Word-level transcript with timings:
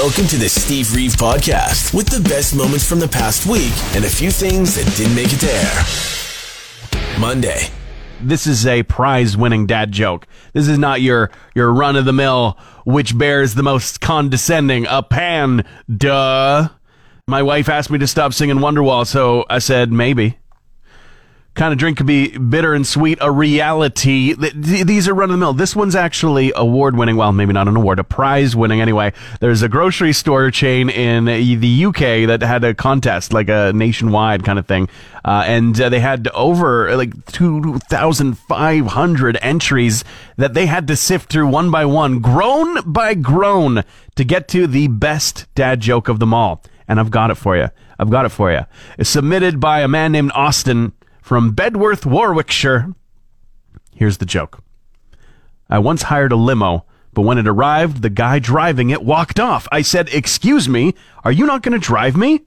Welcome 0.00 0.28
to 0.28 0.38
the 0.38 0.48
Steve 0.48 0.94
Reeve 0.94 1.12
Podcast 1.12 1.92
with 1.92 2.06
the 2.06 2.26
best 2.26 2.56
moments 2.56 2.88
from 2.88 3.00
the 3.00 3.06
past 3.06 3.44
week 3.44 3.74
and 3.94 4.02
a 4.02 4.08
few 4.08 4.30
things 4.30 4.74
that 4.76 4.96
didn't 4.96 5.14
make 5.14 5.28
it 5.30 5.44
air. 5.44 7.20
Monday. 7.20 7.68
This 8.18 8.46
is 8.46 8.66
a 8.66 8.82
prize 8.82 9.36
winning 9.36 9.66
dad 9.66 9.92
joke. 9.92 10.26
This 10.54 10.68
is 10.68 10.78
not 10.78 11.02
your, 11.02 11.30
your 11.54 11.70
run 11.70 11.96
of 11.96 12.06
the 12.06 12.14
mill, 12.14 12.56
which 12.86 13.18
bears 13.18 13.52
the 13.52 13.62
most 13.62 14.00
condescending, 14.00 14.86
a 14.88 15.02
pan, 15.02 15.66
duh. 15.94 16.70
My 17.28 17.42
wife 17.42 17.68
asked 17.68 17.90
me 17.90 17.98
to 17.98 18.06
stop 18.06 18.32
singing 18.32 18.56
Wonderwall, 18.56 19.06
so 19.06 19.44
I 19.50 19.58
said 19.58 19.92
maybe 19.92 20.38
kind 21.54 21.72
of 21.72 21.78
drink 21.78 21.98
could 21.98 22.06
be 22.06 22.36
bitter 22.38 22.74
and 22.74 22.86
sweet, 22.86 23.18
a 23.20 23.30
reality. 23.30 24.34
These 24.34 25.08
are 25.08 25.14
run 25.14 25.30
of 25.30 25.34
the 25.34 25.38
mill. 25.38 25.52
This 25.52 25.74
one's 25.74 25.96
actually 25.96 26.52
award 26.54 26.96
winning. 26.96 27.16
Well, 27.16 27.32
maybe 27.32 27.52
not 27.52 27.68
an 27.68 27.76
award, 27.76 27.98
a 27.98 28.04
prize 28.04 28.54
winning 28.54 28.80
anyway. 28.80 29.12
There's 29.40 29.62
a 29.62 29.68
grocery 29.68 30.12
store 30.12 30.50
chain 30.50 30.88
in 30.88 31.24
the 31.24 31.84
UK 31.86 32.28
that 32.28 32.42
had 32.42 32.64
a 32.64 32.74
contest, 32.74 33.32
like 33.32 33.48
a 33.48 33.72
nationwide 33.74 34.44
kind 34.44 34.58
of 34.58 34.66
thing. 34.66 34.88
Uh, 35.24 35.44
and 35.46 35.78
uh, 35.80 35.88
they 35.88 36.00
had 36.00 36.28
over 36.28 36.96
like 36.96 37.26
2,500 37.26 39.38
entries 39.42 40.04
that 40.36 40.54
they 40.54 40.66
had 40.66 40.86
to 40.88 40.96
sift 40.96 41.30
through 41.30 41.48
one 41.48 41.70
by 41.70 41.84
one, 41.84 42.20
groan 42.20 42.80
by 42.90 43.14
groan, 43.14 43.82
to 44.14 44.24
get 44.24 44.48
to 44.48 44.66
the 44.66 44.88
best 44.88 45.46
dad 45.54 45.80
joke 45.80 46.08
of 46.08 46.20
them 46.20 46.32
all. 46.32 46.62
And 46.88 46.98
I've 46.98 47.10
got 47.10 47.30
it 47.30 47.36
for 47.36 47.56
you. 47.56 47.68
I've 47.98 48.10
got 48.10 48.24
it 48.24 48.30
for 48.30 48.50
you. 48.50 48.60
It's 48.98 49.10
submitted 49.10 49.60
by 49.60 49.80
a 49.80 49.88
man 49.88 50.12
named 50.12 50.32
Austin 50.34 50.92
from 51.22 51.54
Bedworth, 51.54 52.06
Warwickshire. 52.06 52.94
Here's 53.94 54.18
the 54.18 54.26
joke. 54.26 54.62
I 55.68 55.78
once 55.78 56.02
hired 56.02 56.32
a 56.32 56.36
limo, 56.36 56.84
but 57.12 57.22
when 57.22 57.38
it 57.38 57.48
arrived, 57.48 58.02
the 58.02 58.10
guy 58.10 58.38
driving 58.38 58.90
it 58.90 59.02
walked 59.02 59.38
off. 59.38 59.66
I 59.70 59.82
said, 59.82 60.08
Excuse 60.12 60.68
me, 60.68 60.94
are 61.24 61.32
you 61.32 61.46
not 61.46 61.62
going 61.62 61.78
to 61.78 61.84
drive 61.84 62.16
me? 62.16 62.42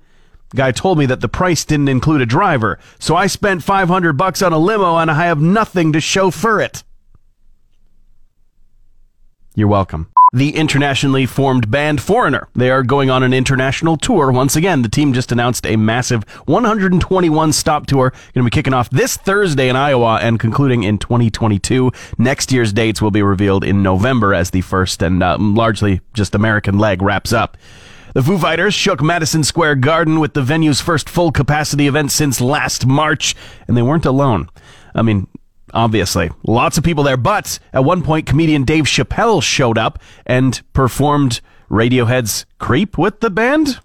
Guy 0.56 0.72
told 0.72 1.00
me 1.00 1.06
that 1.08 1.22
the 1.22 1.30
price 1.30 1.66
didn't 1.66 1.88
include 1.88 2.22
a 2.22 2.28
driver, 2.28 2.78
so 3.00 3.16
I 3.16 3.28
spent 3.28 3.64
500 3.64 4.14
bucks 4.14 4.42
on 4.42 4.54
a 4.54 4.60
limo 4.60 4.98
and 4.98 5.10
I 5.10 5.26
have 5.26 5.42
nothing 5.42 5.94
to 5.94 6.02
chauffeur 6.02 6.62
it. 6.62 6.84
You're 9.56 9.68
welcome 9.68 10.13
the 10.34 10.56
internationally 10.56 11.28
formed 11.28 11.70
band 11.70 12.02
Foreigner. 12.02 12.50
They 12.56 12.72
are 12.72 12.82
going 12.82 13.12
on 13.12 13.22
an 13.22 13.34
international 13.34 13.98
tour 13.98 14.32
once 14.32 14.56
again. 14.56 14.82
The 14.82 14.90
team 14.90 15.14
just 15.14 15.32
announced 15.32 15.66
a 15.68 15.76
massive 15.76 16.24
121 16.46 17.54
stop 17.54 17.86
tour 17.86 18.10
going 18.10 18.44
to 18.44 18.44
be 18.44 18.50
kicking 18.50 18.74
off 18.74 18.90
this 18.90 19.16
Thursday 19.16 19.70
in 19.70 19.76
Iowa 19.76 20.20
and 20.22 20.40
concluding 20.40 20.84
in 20.84 20.98
2022. 20.98 21.92
Next 22.18 22.52
year's 22.52 22.74
dates 22.74 23.02
will 23.02 23.12
be 23.12 23.22
revealed 23.22 23.64
in 23.64 23.84
November 23.84 24.34
as 24.34 24.50
the 24.50 24.62
first 24.62 25.04
and 25.04 25.22
uh, 25.22 25.38
largely 25.40 26.02
just 26.14 26.34
American 26.34 26.80
leg 26.80 27.02
wraps 27.02 27.32
up. 27.32 27.56
The 28.14 28.24
Foo 28.24 28.38
Fighters 28.38 28.74
shook 28.74 29.02
Madison 29.02 29.44
Square 29.44 29.76
Garden 29.76 30.20
with 30.20 30.34
the 30.34 30.42
venue's 30.42 30.82
first 30.82 31.10
full 31.10 31.32
capacity 31.32 31.88
event 31.88 32.12
since 32.12 32.40
last 32.40 32.86
March, 32.86 33.36
and 33.68 33.76
they 33.76 33.82
weren't 33.82 34.06
alone. 34.06 34.50
I 34.94 35.02
mean, 35.02 35.28
obviously. 35.74 36.32
Lots 36.46 36.78
of 36.78 36.84
people 36.84 37.04
there, 37.04 37.18
but 37.18 37.60
at 37.74 37.84
one 37.84 38.02
point, 38.04 38.26
comedian 38.26 38.64
Dave 38.64 38.86
Chappelle 38.86 39.42
showed 39.42 39.78
up 39.78 40.00
and 40.26 40.62
performed 40.74 41.42
Radiohead's 41.70 42.46
Creep 42.60 42.98
with 42.98 43.20
the 43.20 43.30
band. 43.30 43.80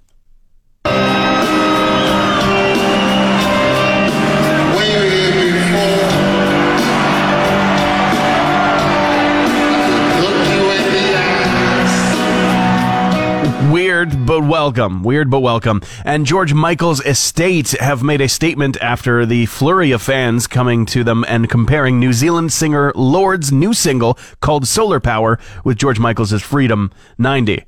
Weird 13.98 14.26
but 14.26 14.44
welcome. 14.44 15.02
Weird 15.02 15.28
but 15.28 15.40
welcome. 15.40 15.82
And 16.04 16.24
George 16.24 16.54
Michael's 16.54 17.04
estate 17.04 17.72
have 17.80 18.00
made 18.00 18.20
a 18.20 18.28
statement 18.28 18.76
after 18.80 19.26
the 19.26 19.46
flurry 19.46 19.90
of 19.90 20.00
fans 20.00 20.46
coming 20.46 20.86
to 20.86 21.02
them 21.02 21.24
and 21.26 21.50
comparing 21.50 21.98
New 21.98 22.12
Zealand 22.12 22.52
singer 22.52 22.92
Lorde's 22.94 23.50
new 23.50 23.74
single 23.74 24.16
called 24.40 24.68
Solar 24.68 25.00
Power 25.00 25.40
with 25.64 25.78
George 25.78 25.98
Michael's 25.98 26.30
Freedom 26.40 26.92
90. 27.18 27.64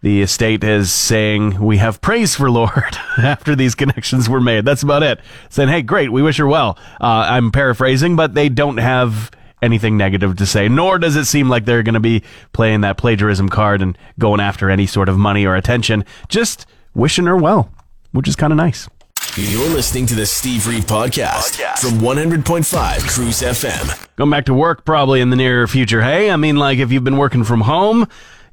The 0.00 0.20
estate 0.20 0.64
is 0.64 0.92
saying, 0.92 1.60
We 1.60 1.76
have 1.76 2.00
praise 2.00 2.34
for 2.34 2.50
Lord 2.50 2.98
after 3.16 3.54
these 3.54 3.76
connections 3.76 4.28
were 4.28 4.40
made. 4.40 4.64
That's 4.64 4.82
about 4.82 5.04
it. 5.04 5.20
Saying, 5.48 5.68
Hey, 5.68 5.82
great, 5.82 6.10
we 6.10 6.22
wish 6.22 6.38
her 6.38 6.46
well. 6.48 6.76
Uh, 7.00 7.28
I'm 7.30 7.52
paraphrasing, 7.52 8.16
but 8.16 8.34
they 8.34 8.48
don't 8.48 8.78
have 8.78 9.30
anything 9.62 9.96
negative 9.96 10.36
to 10.36 10.46
say, 10.46 10.68
nor 10.68 10.98
does 10.98 11.16
it 11.16 11.24
seem 11.24 11.48
like 11.48 11.64
they're 11.64 11.82
going 11.82 11.94
to 11.94 12.00
be 12.00 12.22
playing 12.52 12.82
that 12.82 12.96
plagiarism 12.96 13.48
card 13.48 13.82
and 13.82 13.96
going 14.18 14.40
after 14.40 14.70
any 14.70 14.86
sort 14.86 15.08
of 15.08 15.18
money 15.18 15.46
or 15.46 15.56
attention. 15.56 16.04
Just 16.28 16.66
wishing 16.94 17.26
her 17.26 17.36
well, 17.36 17.70
which 18.12 18.28
is 18.28 18.36
kind 18.36 18.52
of 18.52 18.56
nice. 18.56 18.88
You're 19.36 19.68
listening 19.68 20.06
to 20.06 20.14
the 20.14 20.26
Steve 20.26 20.66
Reeve 20.66 20.86
podcast, 20.86 21.60
podcast, 21.60 21.78
from 21.78 22.00
100.5 22.00 23.08
Cruise 23.08 23.40
FM. 23.40 24.08
Going 24.16 24.30
back 24.30 24.46
to 24.46 24.54
work 24.54 24.84
probably 24.84 25.20
in 25.20 25.30
the 25.30 25.36
near 25.36 25.66
future. 25.68 26.02
Hey, 26.02 26.30
I 26.30 26.36
mean, 26.36 26.56
like 26.56 26.78
if 26.78 26.90
you've 26.90 27.04
been 27.04 27.18
working 27.18 27.44
from 27.44 27.60
home, 27.60 28.08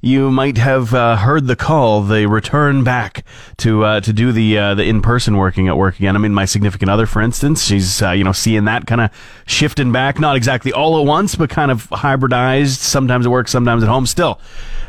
you 0.05 0.29
might 0.29 0.59
have 0.59 0.93
uh, 0.93 1.15
heard 1.15 1.47
the 1.47 1.55
call, 1.55 2.03
the 2.03 2.27
return 2.27 2.83
back 2.83 3.25
to 3.57 3.83
uh, 3.83 3.99
to 4.01 4.13
do 4.13 4.31
the 4.31 4.55
uh, 4.55 4.75
the 4.75 4.83
in 4.83 5.01
person 5.01 5.35
working 5.35 5.67
at 5.67 5.77
work 5.77 5.97
again. 5.97 6.15
I 6.15 6.19
mean, 6.19 6.31
my 6.31 6.45
significant 6.45 6.91
other, 6.91 7.07
for 7.07 7.23
instance, 7.23 7.63
she's 7.63 8.03
uh, 8.03 8.11
you 8.11 8.23
know 8.23 8.31
seeing 8.31 8.65
that 8.65 8.85
kind 8.85 9.01
of 9.01 9.09
shifting 9.47 9.91
back, 9.91 10.19
not 10.19 10.35
exactly 10.35 10.71
all 10.71 10.99
at 10.99 11.07
once, 11.07 11.33
but 11.33 11.49
kind 11.49 11.71
of 11.71 11.89
hybridized. 11.89 12.77
Sometimes 12.77 13.25
at 13.25 13.31
work, 13.31 13.47
sometimes 13.47 13.81
at 13.81 13.89
home. 13.89 14.05
Still, 14.05 14.39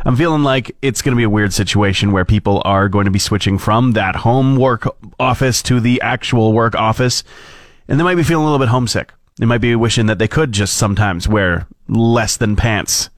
I'm 0.05 0.17
feeling 0.17 0.43
like 0.43 0.77
it's 0.83 1.01
going 1.01 1.15
to 1.15 1.17
be 1.17 1.25
a 1.25 1.31
weird 1.31 1.55
situation 1.55 2.13
where 2.13 2.27
people 2.27 2.61
are 2.67 2.91
going 2.91 3.07
to 3.07 3.11
be 3.11 3.19
switching 3.19 3.57
from 3.57 3.93
that 3.93 4.17
home 4.17 4.57
work 4.57 4.87
office 5.19 5.63
to 5.63 5.81
the 5.81 5.99
actual 6.03 6.53
work 6.53 6.75
office, 6.75 7.25
and 7.89 7.99
they 7.99 8.05
might 8.05 8.17
be 8.17 8.23
feeling 8.23 8.43
a 8.43 8.45
little 8.45 8.59
bit 8.59 8.69
homesick. 8.69 9.15
They 9.39 9.47
might 9.47 9.63
be 9.63 9.75
wishing 9.77 10.07
that 10.07 10.19
they 10.19 10.29
could 10.29 10.53
just 10.53 10.75
sometimes 10.75 11.27
wear 11.27 11.67
less 11.89 12.37
than 12.37 12.55
pants 12.55 13.09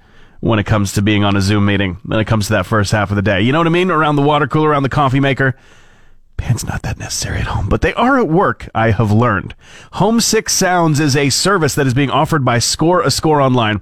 when 0.41 0.59
it 0.59 0.65
comes 0.65 0.93
to 0.93 1.03
being 1.03 1.25
on 1.25 1.37
a 1.37 1.41
Zoom 1.41 1.66
meeting, 1.66 1.99
when 2.04 2.21
it 2.21 2.26
comes 2.26 2.47
to 2.47 2.53
that 2.54 2.66
first 2.66 2.93
half 2.93 3.10
of 3.10 3.16
the 3.16 3.22
day. 3.22 3.41
You 3.41 3.53
know 3.53 3.59
what 3.59 3.66
I 3.66 3.71
mean? 3.71 3.91
Around 3.91 4.16
the 4.16 4.22
water 4.22 4.47
cooler, 4.47 4.71
around 4.71 4.84
the 4.84 4.88
coffee 4.88 5.21
maker. 5.21 5.56
Pants 6.37 6.65
not 6.65 6.82
that 6.82 6.99
necessary 6.99 7.38
at 7.38 7.49
home, 7.49 7.69
but 7.69 7.81
they 7.81 7.93
are 7.94 8.19
at 8.19 8.28
work, 8.28 8.69
I 8.72 8.93
have 8.93 9.10
learned. 9.10 9.56
Homesick 9.94 10.48
Sounds 10.48 11.00
is 11.00 11.16
a 11.16 11.31
service 11.31 11.75
that 11.75 11.87
is 11.87 11.94
being 11.94 12.10
offered 12.10 12.44
by 12.44 12.60
Score 12.60 13.03
a 13.03 13.10
Score 13.10 13.41
Online. 13.41 13.81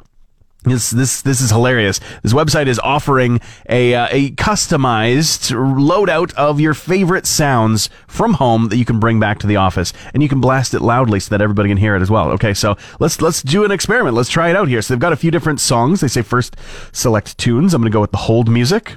This 0.67 0.91
this 0.91 1.23
this 1.23 1.41
is 1.41 1.51
hilarious. 1.51 2.01
This 2.25 2.33
website 2.33 2.67
is 2.67 2.81
offering 2.81 3.41
a 3.69 3.95
uh, 3.95 4.09
a 4.11 4.31
customized 4.33 5.53
loadout 5.55 6.35
of 6.35 6.59
your 6.59 6.75
favorite 6.75 7.25
sounds 7.25 7.89
from 8.09 8.35
home 8.35 8.69
that 8.71 8.77
you 8.77 8.85
can 8.85 8.99
bring 8.99 9.21
back 9.21 9.39
to 9.39 9.47
the 9.47 9.55
office, 9.55 9.93
and 10.13 10.25
you 10.25 10.29
can 10.29 10.41
blast 10.41 10.75
it 10.75 10.83
loudly 10.83 11.21
so 11.21 11.31
that 11.31 11.41
everybody 11.41 11.69
can 11.69 11.79
hear 11.79 11.95
it 11.95 12.03
as 12.03 12.11
well. 12.11 12.31
Okay, 12.33 12.53
so 12.53 12.77
let's 12.99 13.23
let's 13.23 13.45
do 13.45 13.65
an 13.65 13.71
experiment. 13.71 14.17
Let's 14.17 14.29
try 14.29 14.51
it 14.51 14.57
out 14.57 14.67
here. 14.67 14.83
So 14.83 14.93
they've 14.93 15.01
got 15.01 15.13
a 15.13 15.17
few 15.17 15.31
different 15.31 15.61
songs. 15.61 16.01
They 16.01 16.09
say 16.09 16.23
first 16.23 16.57
select 16.91 17.39
tunes. 17.39 17.73
I'm 17.73 17.85
to 17.85 17.91
go 17.91 18.01
with 18.01 18.11
the 18.11 18.17
hold 18.17 18.49
music. 18.49 18.97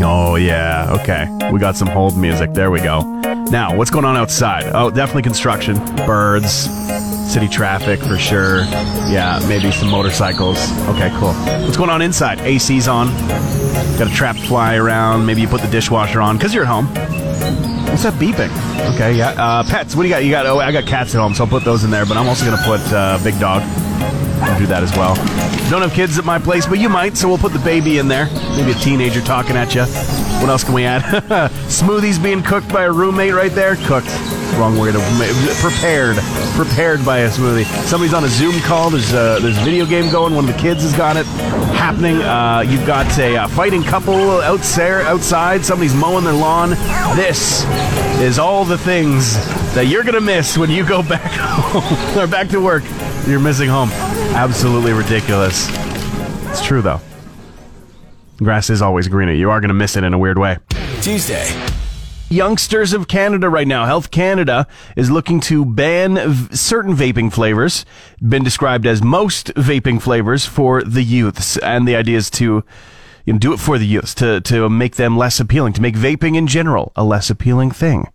Oh 0.00 0.34
yeah, 0.36 0.96
okay. 1.00 1.28
We 1.52 1.60
got 1.60 1.76
some 1.76 1.88
hold 1.88 2.18
music. 2.18 2.54
There 2.54 2.72
we 2.72 2.80
go. 2.80 3.02
Now, 3.50 3.76
what's 3.76 3.90
going 3.90 4.04
on 4.04 4.16
outside? 4.16 4.64
Oh, 4.74 4.90
definitely 4.90 5.22
construction, 5.22 5.76
birds 6.06 6.66
city 7.28 7.48
traffic 7.48 8.00
for 8.00 8.16
sure. 8.18 8.60
Yeah, 9.10 9.44
maybe 9.48 9.70
some 9.70 9.90
motorcycles. 9.90 10.58
Okay, 10.88 11.10
cool. 11.18 11.34
What's 11.64 11.76
going 11.76 11.90
on 11.90 12.00
inside? 12.00 12.40
AC's 12.40 12.88
on. 12.88 13.08
Got 13.98 14.10
a 14.10 14.14
trap 14.14 14.36
fly 14.36 14.76
around. 14.76 15.26
Maybe 15.26 15.42
you 15.42 15.48
put 15.48 15.60
the 15.60 15.68
dishwasher 15.68 16.20
on 16.20 16.38
because 16.38 16.54
you're 16.54 16.64
at 16.64 16.68
home. 16.68 16.86
What's 17.86 18.02
that 18.04 18.14
beeping? 18.14 18.50
Okay, 18.94 19.14
yeah. 19.14 19.30
Uh, 19.30 19.62
pets. 19.62 19.94
What 19.94 20.02
do 20.02 20.08
you 20.08 20.14
got? 20.14 20.24
You 20.24 20.30
got? 20.30 20.46
Oh, 20.46 20.58
I 20.58 20.72
got 20.72 20.86
cats 20.86 21.14
at 21.14 21.20
home, 21.20 21.34
so 21.34 21.44
I'll 21.44 21.50
put 21.50 21.64
those 21.64 21.84
in 21.84 21.90
there. 21.90 22.06
But 22.06 22.16
I'm 22.16 22.28
also 22.28 22.44
gonna 22.44 22.62
put 22.64 22.80
uh, 22.92 23.22
big 23.22 23.38
dog. 23.38 23.62
I'll 24.40 24.58
do 24.58 24.66
that 24.66 24.82
as 24.82 24.92
well. 24.96 25.14
Don't 25.68 25.82
have 25.82 25.92
kids 25.92 26.18
at 26.18 26.24
my 26.24 26.38
place, 26.38 26.64
but 26.64 26.78
you 26.78 26.88
might, 26.88 27.16
so 27.16 27.28
we'll 27.28 27.38
put 27.38 27.52
the 27.52 27.58
baby 27.58 27.98
in 27.98 28.08
there. 28.08 28.26
Maybe 28.56 28.70
a 28.70 28.74
teenager 28.74 29.20
talking 29.20 29.56
at 29.56 29.74
you. 29.74 29.82
What 30.40 30.48
else 30.48 30.64
can 30.64 30.72
we 30.72 30.84
add? 30.84 31.02
Smoothies 31.68 32.22
being 32.22 32.42
cooked 32.42 32.68
by 32.68 32.84
a 32.84 32.92
roommate 32.92 33.34
right 33.34 33.52
there. 33.52 33.76
Cooked 33.76 34.08
wrong 34.58 34.78
word. 34.78 34.94
Prepared, 35.60 36.16
prepared 36.58 37.04
by 37.04 37.18
a 37.18 37.28
smoothie. 37.28 37.64
Somebody's 37.86 38.12
on 38.12 38.24
a 38.24 38.28
Zoom 38.28 38.58
call. 38.62 38.90
There's 38.90 39.12
a, 39.12 39.18
uh, 39.18 39.38
there's 39.38 39.56
a 39.56 39.60
video 39.60 39.86
game 39.86 40.10
going. 40.10 40.34
One 40.34 40.48
of 40.48 40.52
the 40.52 40.60
kids 40.60 40.82
has 40.82 40.92
got 40.92 41.16
it 41.16 41.24
happening. 41.76 42.16
Uh, 42.16 42.64
you've 42.66 42.84
got 42.84 43.16
a 43.16 43.36
uh, 43.36 43.46
fighting 43.46 43.84
couple 43.84 44.40
outside. 44.40 45.06
Outside, 45.06 45.64
somebody's 45.64 45.94
mowing 45.94 46.24
their 46.24 46.32
lawn. 46.32 46.70
This 47.14 47.64
is 48.20 48.40
all 48.40 48.64
the 48.64 48.76
things 48.76 49.36
that 49.76 49.86
you're 49.86 50.02
gonna 50.02 50.20
miss 50.20 50.58
when 50.58 50.68
you 50.68 50.84
go 50.84 51.00
back 51.08 51.30
home 51.30 52.18
or 52.18 52.26
back 52.26 52.48
to 52.48 52.60
work. 52.60 52.82
You're 53.28 53.38
missing 53.38 53.68
home. 53.68 53.90
Absolutely 54.34 54.92
ridiculous. 54.92 55.68
It's 56.50 56.66
true 56.66 56.82
though. 56.82 57.00
Grass 58.38 58.68
is 58.68 58.82
always 58.82 59.06
greener. 59.06 59.32
You 59.32 59.52
are 59.52 59.60
gonna 59.60 59.74
miss 59.74 59.96
it 59.96 60.02
in 60.02 60.12
a 60.12 60.18
weird 60.18 60.38
way. 60.38 60.58
Tuesday 61.02 61.67
youngsters 62.28 62.92
of 62.92 63.08
Canada 63.08 63.48
right 63.48 63.66
now. 63.66 63.86
Health 63.86 64.10
Canada 64.10 64.66
is 64.96 65.10
looking 65.10 65.40
to 65.40 65.64
ban 65.64 66.16
v- 66.16 66.56
certain 66.56 66.94
vaping 66.94 67.32
flavors, 67.32 67.84
been 68.26 68.44
described 68.44 68.86
as 68.86 69.02
most 69.02 69.48
vaping 69.54 70.00
flavors 70.00 70.44
for 70.44 70.82
the 70.82 71.02
youths. 71.02 71.56
And 71.58 71.86
the 71.86 71.96
idea 71.96 72.18
is 72.18 72.30
to 72.30 72.64
you 73.24 73.32
know, 73.32 73.38
do 73.38 73.52
it 73.52 73.58
for 73.58 73.78
the 73.78 73.86
youths, 73.86 74.14
to 74.14 74.40
to 74.42 74.68
make 74.68 74.96
them 74.96 75.16
less 75.16 75.40
appealing, 75.40 75.74
to 75.74 75.82
make 75.82 75.94
vaping 75.94 76.36
in 76.36 76.46
general 76.46 76.92
a 76.96 77.04
less 77.04 77.30
appealing 77.30 77.70
thing. 77.70 78.10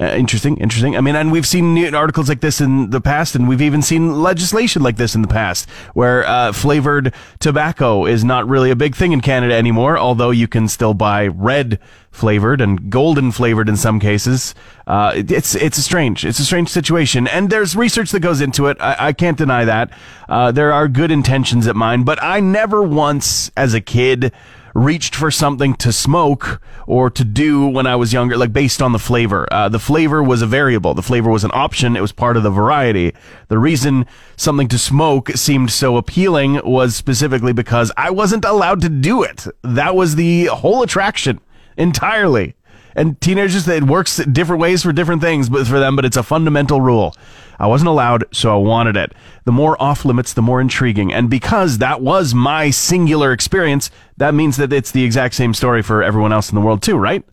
Uh, 0.00 0.06
interesting, 0.06 0.56
interesting. 0.56 0.96
I 0.96 1.00
mean, 1.00 1.14
and 1.14 1.30
we've 1.30 1.46
seen 1.46 1.94
articles 1.94 2.28
like 2.28 2.40
this 2.40 2.60
in 2.60 2.90
the 2.90 3.00
past, 3.00 3.36
and 3.36 3.48
we've 3.48 3.62
even 3.62 3.80
seen 3.80 4.22
legislation 4.22 4.82
like 4.82 4.96
this 4.96 5.14
in 5.14 5.22
the 5.22 5.28
past, 5.28 5.70
where 5.94 6.26
uh, 6.26 6.52
flavored 6.52 7.14
tobacco 7.38 8.04
is 8.04 8.24
not 8.24 8.48
really 8.48 8.70
a 8.70 8.76
big 8.76 8.96
thing 8.96 9.12
in 9.12 9.20
Canada 9.20 9.54
anymore. 9.54 9.96
Although 9.96 10.30
you 10.30 10.48
can 10.48 10.66
still 10.66 10.94
buy 10.94 11.28
red 11.28 11.78
flavored 12.10 12.60
and 12.60 12.90
golden 12.90 13.30
flavored 13.30 13.68
in 13.68 13.76
some 13.76 14.00
cases. 14.00 14.54
Uh, 14.86 15.12
it's 15.14 15.54
it's 15.54 15.78
a 15.78 15.82
strange, 15.82 16.24
it's 16.24 16.40
a 16.40 16.44
strange 16.44 16.68
situation, 16.68 17.28
and 17.28 17.50
there's 17.50 17.76
research 17.76 18.10
that 18.10 18.20
goes 18.20 18.40
into 18.40 18.66
it. 18.66 18.76
I, 18.80 18.96
I 18.98 19.12
can't 19.12 19.38
deny 19.38 19.64
that. 19.64 19.90
Uh, 20.28 20.50
there 20.50 20.72
are 20.72 20.88
good 20.88 21.12
intentions 21.12 21.68
at 21.68 21.76
mine, 21.76 22.02
but 22.02 22.20
I 22.20 22.40
never 22.40 22.82
once, 22.82 23.50
as 23.56 23.74
a 23.74 23.80
kid 23.80 24.32
reached 24.74 25.14
for 25.14 25.30
something 25.30 25.74
to 25.74 25.92
smoke 25.92 26.60
or 26.86 27.08
to 27.08 27.24
do 27.24 27.66
when 27.66 27.86
I 27.86 27.96
was 27.96 28.12
younger, 28.12 28.36
like 28.36 28.52
based 28.52 28.82
on 28.82 28.92
the 28.92 28.98
flavor. 28.98 29.46
Uh, 29.50 29.68
the 29.68 29.78
flavor 29.78 30.22
was 30.22 30.42
a 30.42 30.46
variable. 30.46 30.94
The 30.94 31.02
flavor 31.02 31.30
was 31.30 31.44
an 31.44 31.52
option. 31.54 31.96
It 31.96 32.00
was 32.00 32.12
part 32.12 32.36
of 32.36 32.42
the 32.42 32.50
variety. 32.50 33.14
The 33.48 33.58
reason 33.58 34.06
something 34.36 34.68
to 34.68 34.78
smoke 34.78 35.30
seemed 35.30 35.70
so 35.70 35.96
appealing 35.96 36.60
was 36.64 36.96
specifically 36.96 37.52
because 37.52 37.92
I 37.96 38.10
wasn't 38.10 38.44
allowed 38.44 38.80
to 38.82 38.88
do 38.88 39.22
it. 39.22 39.46
That 39.62 39.94
was 39.94 40.16
the 40.16 40.46
whole 40.46 40.82
attraction 40.82 41.40
entirely. 41.76 42.54
And 42.96 43.20
teenagers, 43.20 43.66
it 43.66 43.84
works 43.84 44.16
different 44.16 44.60
ways 44.60 44.82
for 44.82 44.92
different 44.92 45.20
things 45.20 45.48
but 45.48 45.66
for 45.66 45.80
them, 45.80 45.96
but 45.96 46.04
it's 46.04 46.16
a 46.16 46.22
fundamental 46.22 46.80
rule. 46.80 47.14
I 47.58 47.66
wasn't 47.66 47.88
allowed, 47.88 48.24
so 48.32 48.52
I 48.52 48.56
wanted 48.56 48.96
it. 48.96 49.12
The 49.44 49.52
more 49.52 49.80
off 49.80 50.04
limits, 50.04 50.32
the 50.32 50.42
more 50.42 50.60
intriguing. 50.60 51.12
And 51.12 51.30
because 51.30 51.78
that 51.78 52.00
was 52.00 52.34
my 52.34 52.70
singular 52.70 53.32
experience, 53.32 53.90
that 54.16 54.34
means 54.34 54.56
that 54.56 54.72
it's 54.72 54.90
the 54.90 55.04
exact 55.04 55.34
same 55.34 55.54
story 55.54 55.82
for 55.82 56.02
everyone 56.02 56.32
else 56.32 56.50
in 56.50 56.54
the 56.54 56.60
world 56.60 56.82
too, 56.82 56.96
right? 56.96 57.24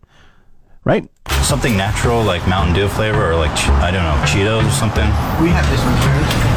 Right? 0.84 1.08
Something 1.42 1.76
natural 1.76 2.22
like 2.22 2.46
Mountain 2.48 2.74
Dew 2.74 2.88
flavor 2.88 3.30
or 3.30 3.36
like, 3.36 3.56
I 3.80 3.90
don't 3.90 4.02
know, 4.02 4.24
Cheetos 4.26 4.66
or 4.66 4.70
something. 4.70 5.06
We 5.42 5.48
have 5.50 5.68
this 5.70 5.80
one 5.84 5.96
here. 5.96 6.52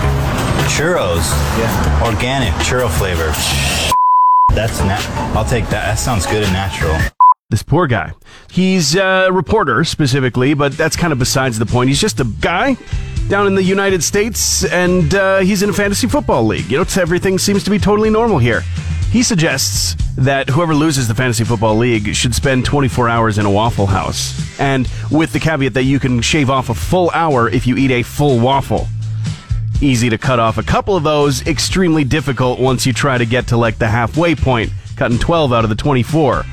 Churros. 0.65 1.31
Yeah. 1.59 2.03
Organic 2.05 2.53
churro 2.55 2.89
flavor. 2.89 3.31
That's 4.55 4.79
nat. 4.81 5.05
I'll 5.35 5.45
take 5.45 5.65
that. 5.65 5.85
That 5.85 5.99
sounds 5.99 6.25
good 6.25 6.43
and 6.43 6.53
natural. 6.53 6.97
This 7.51 7.61
poor 7.61 7.85
guy. 7.85 8.11
He's 8.49 8.95
a 8.95 9.29
reporter 9.31 9.83
specifically, 9.83 10.55
but 10.55 10.71
that's 10.71 10.95
kind 10.95 11.13
of 11.13 11.19
besides 11.19 11.59
the 11.59 11.65
point. 11.67 11.89
He's 11.89 12.01
just 12.01 12.19
a 12.19 12.23
guy 12.23 12.75
down 13.29 13.45
in 13.45 13.53
the 13.53 13.61
United 13.61 14.03
States, 14.03 14.65
and 14.65 15.13
uh, 15.13 15.37
he's 15.41 15.61
in 15.61 15.69
a 15.69 15.73
fantasy 15.73 16.07
football 16.07 16.43
league. 16.43 16.71
You 16.71 16.79
know, 16.79 16.85
everything 16.97 17.37
seems 17.37 17.63
to 17.65 17.69
be 17.69 17.77
totally 17.77 18.09
normal 18.09 18.39
here. 18.39 18.61
He 19.11 19.21
suggests 19.21 19.93
that 20.17 20.49
whoever 20.49 20.73
loses 20.73 21.07
the 21.07 21.13
fantasy 21.13 21.43
football 21.43 21.75
league 21.75 22.15
should 22.15 22.33
spend 22.33 22.65
24 22.65 23.09
hours 23.09 23.37
in 23.37 23.45
a 23.45 23.51
Waffle 23.51 23.85
House, 23.85 24.59
and 24.59 24.89
with 25.11 25.31
the 25.31 25.39
caveat 25.39 25.75
that 25.75 25.83
you 25.83 25.99
can 25.99 26.21
shave 26.21 26.49
off 26.49 26.71
a 26.71 26.73
full 26.73 27.11
hour 27.11 27.47
if 27.47 27.67
you 27.67 27.77
eat 27.77 27.91
a 27.91 28.01
full 28.01 28.39
waffle. 28.39 28.87
Easy 29.81 30.09
to 30.09 30.17
cut 30.17 30.39
off 30.39 30.57
a 30.57 30.63
couple 30.63 30.95
of 30.95 31.03
those, 31.03 31.45
extremely 31.45 32.03
difficult 32.03 32.59
once 32.59 32.87
you 32.87 32.91
try 32.93 33.19
to 33.19 33.25
get 33.25 33.45
to 33.49 33.57
like 33.57 33.77
the 33.77 33.87
halfway 33.87 34.33
point, 34.33 34.71
cutting 34.95 35.19
12 35.19 35.53
out 35.53 35.63
of 35.63 35.69
the 35.69 35.75
24. 35.75 36.43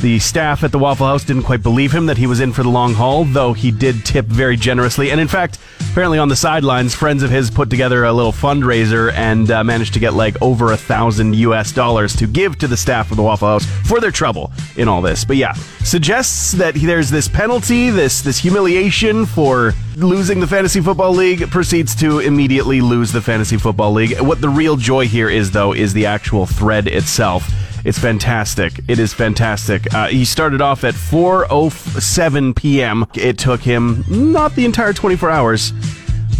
The 0.00 0.18
staff 0.18 0.64
at 0.64 0.72
the 0.72 0.78
Waffle 0.78 1.06
House 1.06 1.24
didn't 1.24 1.44
quite 1.44 1.62
believe 1.62 1.92
him 1.92 2.06
that 2.06 2.18
he 2.18 2.26
was 2.26 2.40
in 2.40 2.52
for 2.52 2.62
the 2.62 2.68
long 2.68 2.94
haul, 2.94 3.24
though 3.24 3.52
he 3.52 3.70
did 3.70 4.04
tip 4.04 4.26
very 4.26 4.56
generously. 4.56 5.10
And 5.12 5.20
in 5.20 5.28
fact, 5.28 5.58
apparently 5.90 6.18
on 6.18 6.28
the 6.28 6.34
sidelines, 6.34 6.94
friends 6.94 7.22
of 7.22 7.30
his 7.30 7.50
put 7.50 7.70
together 7.70 8.04
a 8.04 8.12
little 8.12 8.32
fundraiser 8.32 9.12
and 9.12 9.50
uh, 9.50 9.62
managed 9.62 9.92
to 9.94 10.00
get 10.00 10.14
like 10.14 10.40
over 10.42 10.72
a 10.72 10.76
thousand 10.76 11.36
US 11.36 11.70
dollars 11.70 12.16
to 12.16 12.26
give 12.26 12.58
to 12.58 12.66
the 12.66 12.76
staff 12.76 13.10
of 13.10 13.16
the 13.16 13.22
Waffle 13.22 13.46
House 13.46 13.66
for 13.86 14.00
their 14.00 14.10
trouble 14.10 14.50
in 14.76 14.88
all 14.88 15.02
this. 15.02 15.24
But 15.24 15.36
yeah, 15.36 15.52
suggests 15.84 16.52
that 16.52 16.74
there's 16.74 17.10
this 17.10 17.28
penalty, 17.28 17.90
this 17.90 18.22
this 18.22 18.38
humiliation 18.38 19.26
for 19.26 19.72
losing 19.96 20.40
the 20.40 20.46
fantasy 20.46 20.80
football 20.80 21.12
league. 21.12 21.48
Proceeds 21.50 21.94
to 21.96 22.18
immediately 22.18 22.80
lose 22.80 23.12
the 23.12 23.20
fantasy 23.20 23.56
football 23.56 23.92
league. 23.92 24.18
What 24.20 24.40
the 24.40 24.48
real 24.48 24.76
joy 24.76 25.06
here 25.06 25.28
is, 25.28 25.50
though, 25.50 25.72
is 25.72 25.92
the 25.92 26.06
actual 26.06 26.46
thread 26.46 26.88
itself. 26.88 27.48
It's 27.84 27.98
fantastic. 27.98 28.80
It 28.88 28.98
is 28.98 29.12
fantastic. 29.12 29.92
Uh, 29.92 30.06
he 30.08 30.24
started 30.24 30.60
off 30.60 30.84
at 30.84 30.94
4:07 30.94 32.54
p.m. 32.54 33.06
It 33.14 33.38
took 33.38 33.60
him 33.60 34.04
not 34.08 34.54
the 34.54 34.64
entire 34.64 34.92
24 34.92 35.30
hours, 35.30 35.72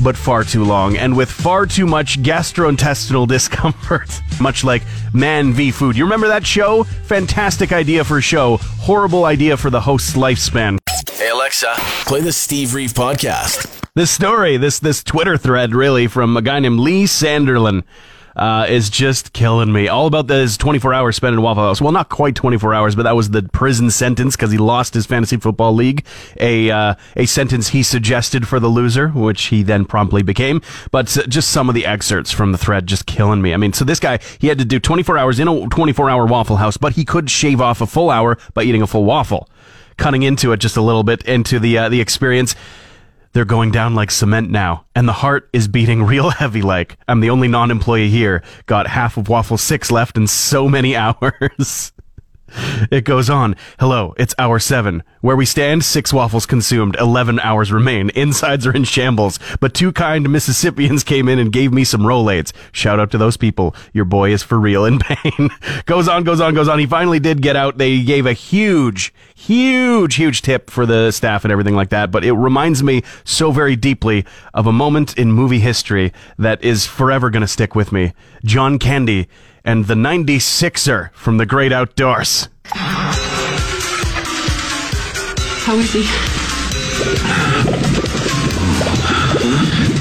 but 0.03 0.17
far 0.17 0.45
too 0.45 0.65
long, 0.65 0.97
and 0.97 1.17
with 1.17 1.31
far 1.31 1.67
too 1.67 1.87
much 1.87 2.23
gastrointestinal 2.23 3.27
discomfort. 3.37 4.21
Much 4.41 4.65
like 4.65 4.83
Man 5.13 5.53
v 5.53 5.71
Food. 5.71 5.97
You 5.97 6.05
remember 6.05 6.29
that 6.29 6.47
show? 6.47 6.85
Fantastic 6.85 7.73
idea 7.73 8.05
for 8.05 8.19
a 8.19 8.23
show. 8.23 8.59
Horrible 8.81 9.25
idea 9.25 9.57
for 9.57 9.71
the 9.71 9.81
host's 9.81 10.15
lifespan. 10.15 10.79
Hey 11.11 11.29
Alexa, 11.29 11.75
play 12.07 12.21
the 12.21 12.33
Steve 12.33 12.75
Reeve 12.75 12.93
podcast. 12.93 13.81
This 13.95 14.11
story, 14.11 14.57
this 14.57 14.79
this 14.79 15.03
Twitter 15.05 15.37
thread, 15.37 15.75
really 15.75 16.07
from 16.07 16.37
a 16.37 16.43
guy 16.43 16.61
named 16.61 16.81
Lee 16.81 17.05
Sanderlin 17.05 17.83
uh, 18.37 18.67
is 18.69 18.91
just 18.91 19.33
killing 19.33 19.73
me. 19.73 19.89
All 19.89 20.07
about 20.07 20.27
this 20.27 20.57
24 20.57 20.95
hours 20.95 21.17
spent 21.17 21.35
in 21.35 21.43
Waffle 21.43 21.65
House. 21.65 21.81
Well, 21.81 21.93
not 21.93 22.09
quite 22.09 22.35
24 22.35 22.75
hours, 22.75 22.95
but 22.95 23.03
that 23.05 23.17
was 23.17 23.31
the 23.31 23.43
prison 23.53 23.91
sentence 23.91 24.37
because 24.37 24.53
he 24.53 24.59
lost 24.59 24.95
his 24.95 25.07
fantasy 25.07 25.37
football 25.37 25.75
league. 25.75 26.05
A 26.41 26.71
uh, 26.71 26.95
a 27.17 27.27
sentence 27.27 27.69
he 27.69 27.83
suggested 27.83 28.49
for 28.49 28.61
the 28.61 28.69
loser, 28.69 29.09
which 29.09 29.45
he 29.45 29.63
then 29.63 29.85
promptly 29.85 30.23
became. 30.23 30.63
But 30.91 31.07
just 31.29 31.51
some 31.51 31.69
of 31.69 31.75
the 31.75 31.87
excerpts 31.87 32.31
from 32.31 32.53
the 32.53 32.59
thread 32.59 32.87
just 32.87 33.07
killing 33.07 33.43
me. 33.43 33.55
I 33.55 33.57
mean, 33.57 33.73
so 33.73 33.85
this 33.85 34.01
guy 34.01 34.19
he 34.39 34.49
had 34.49 34.59
to 34.59 34.65
do 34.65 34.79
24 34.79 35.19
hours 35.19 35.39
in 35.39 35.49
a 35.49 35.69
24 35.69 36.11
hour 36.11 36.27
Waffle 36.27 36.57
House, 36.57 36.77
but 36.77 36.95
he 36.95 37.05
could 37.05 37.31
shave 37.31 37.61
off 37.61 37.81
a 37.81 37.87
full 37.87 38.11
hour 38.11 38.39
by 38.55 38.63
eating 38.63 38.83
a 38.83 38.87
full 38.87 39.05
waffle. 39.05 39.49
Cutting 39.99 40.23
into 40.23 40.53
it 40.53 40.57
just 40.57 40.77
a 40.77 40.83
little 40.83 41.03
bit 41.03 41.23
into 41.25 41.59
the 41.59 41.77
uh, 41.79 41.89
the 41.89 42.01
experience. 42.01 42.55
They're 43.33 43.45
going 43.47 43.71
down 43.71 43.95
like 43.95 44.11
cement 44.11 44.51
now, 44.51 44.85
and 44.95 45.09
the 45.09 45.15
heart 45.15 45.49
is 45.53 45.67
beating 45.67 46.03
real 46.05 46.31
heavy 46.31 46.63
like. 46.63 46.99
I'm 47.09 47.21
the 47.21 47.31
only 47.31 47.49
non 47.49 47.71
employee 47.71 48.11
here. 48.11 48.43
Got 48.67 48.87
half 48.87 49.17
of 49.17 49.29
Waffle 49.29 49.57
6 49.59 49.91
left 49.91 50.17
in 50.17 50.27
so 50.27 50.69
many 50.69 50.95
hours. 51.03 51.93
It 52.91 53.05
goes 53.05 53.31
on. 53.31 53.57
Hello, 53.79 54.13
it's 54.19 54.35
hour 54.39 54.59
seven. 54.59 55.03
Where 55.21 55.37
we 55.37 55.47
stand, 55.47 55.85
six 55.85 56.13
waffles 56.13 56.47
consumed, 56.47 56.97
11 56.99 57.41
hours 57.41 57.73
remain. 57.73 58.11
Insides 58.11 58.67
are 58.67 58.75
in 58.75 58.85
shambles, 58.85 59.39
but 59.61 59.73
two 59.73 59.93
kind 59.93 60.29
Mississippians 60.29 61.05
came 61.05 61.29
in 61.29 61.39
and 61.39 61.53
gave 61.53 61.73
me 61.73 61.85
some 61.85 62.03
Rolaids. 62.03 62.53
Shout 62.73 62.99
out 63.01 63.11
to 63.13 63.19
those 63.19 63.37
people. 63.37 63.75
Your 63.93 64.05
boy 64.05 64.33
is 64.33 64.43
for 64.43 64.59
real 64.59 64.85
in 64.85 64.99
pain. 65.03 65.51
goes 65.87 66.09
on, 66.09 66.25
goes 66.25 66.41
on, 66.41 66.55
goes 66.55 66.69
on. 66.69 66.79
He 66.79 66.87
finally 66.87 67.21
did 67.21 67.41
get 67.41 67.57
out. 67.57 67.79
They 67.79 68.03
gave 68.03 68.27
a 68.27 68.33
huge, 68.33 69.15
huge, 69.35 70.17
huge 70.17 70.43
tip 70.43 70.69
for 70.69 70.85
the 70.85 71.13
staff 71.13 71.45
and 71.45 71.53
everything 71.53 71.77
like 71.77 71.91
that, 71.91 72.11
but 72.11 72.25
it 72.25 72.33
reminds 72.33 72.83
me 72.83 73.03
so 73.25 73.53
very 73.53 73.77
deeply 73.77 74.25
of 74.55 74.67
a 74.67 74.73
moment 74.73 75.17
in 75.17 75.33
movie 75.33 75.61
history 75.61 76.13
that 76.39 76.63
is 76.65 76.87
forever 76.87 77.31
going 77.31 77.43
to 77.43 77.49
stick 77.49 77.75
with 77.75 77.93
me. 77.93 78.13
John 78.45 78.79
Candy 78.79 79.29
and 79.65 79.87
the 79.87 79.95
96er 79.95 81.13
from 81.15 81.37
the 81.39 81.47
great 81.47 81.73
outdoors. 81.73 82.49
How 85.65 85.77
is 85.77 85.93
he? 85.93 86.03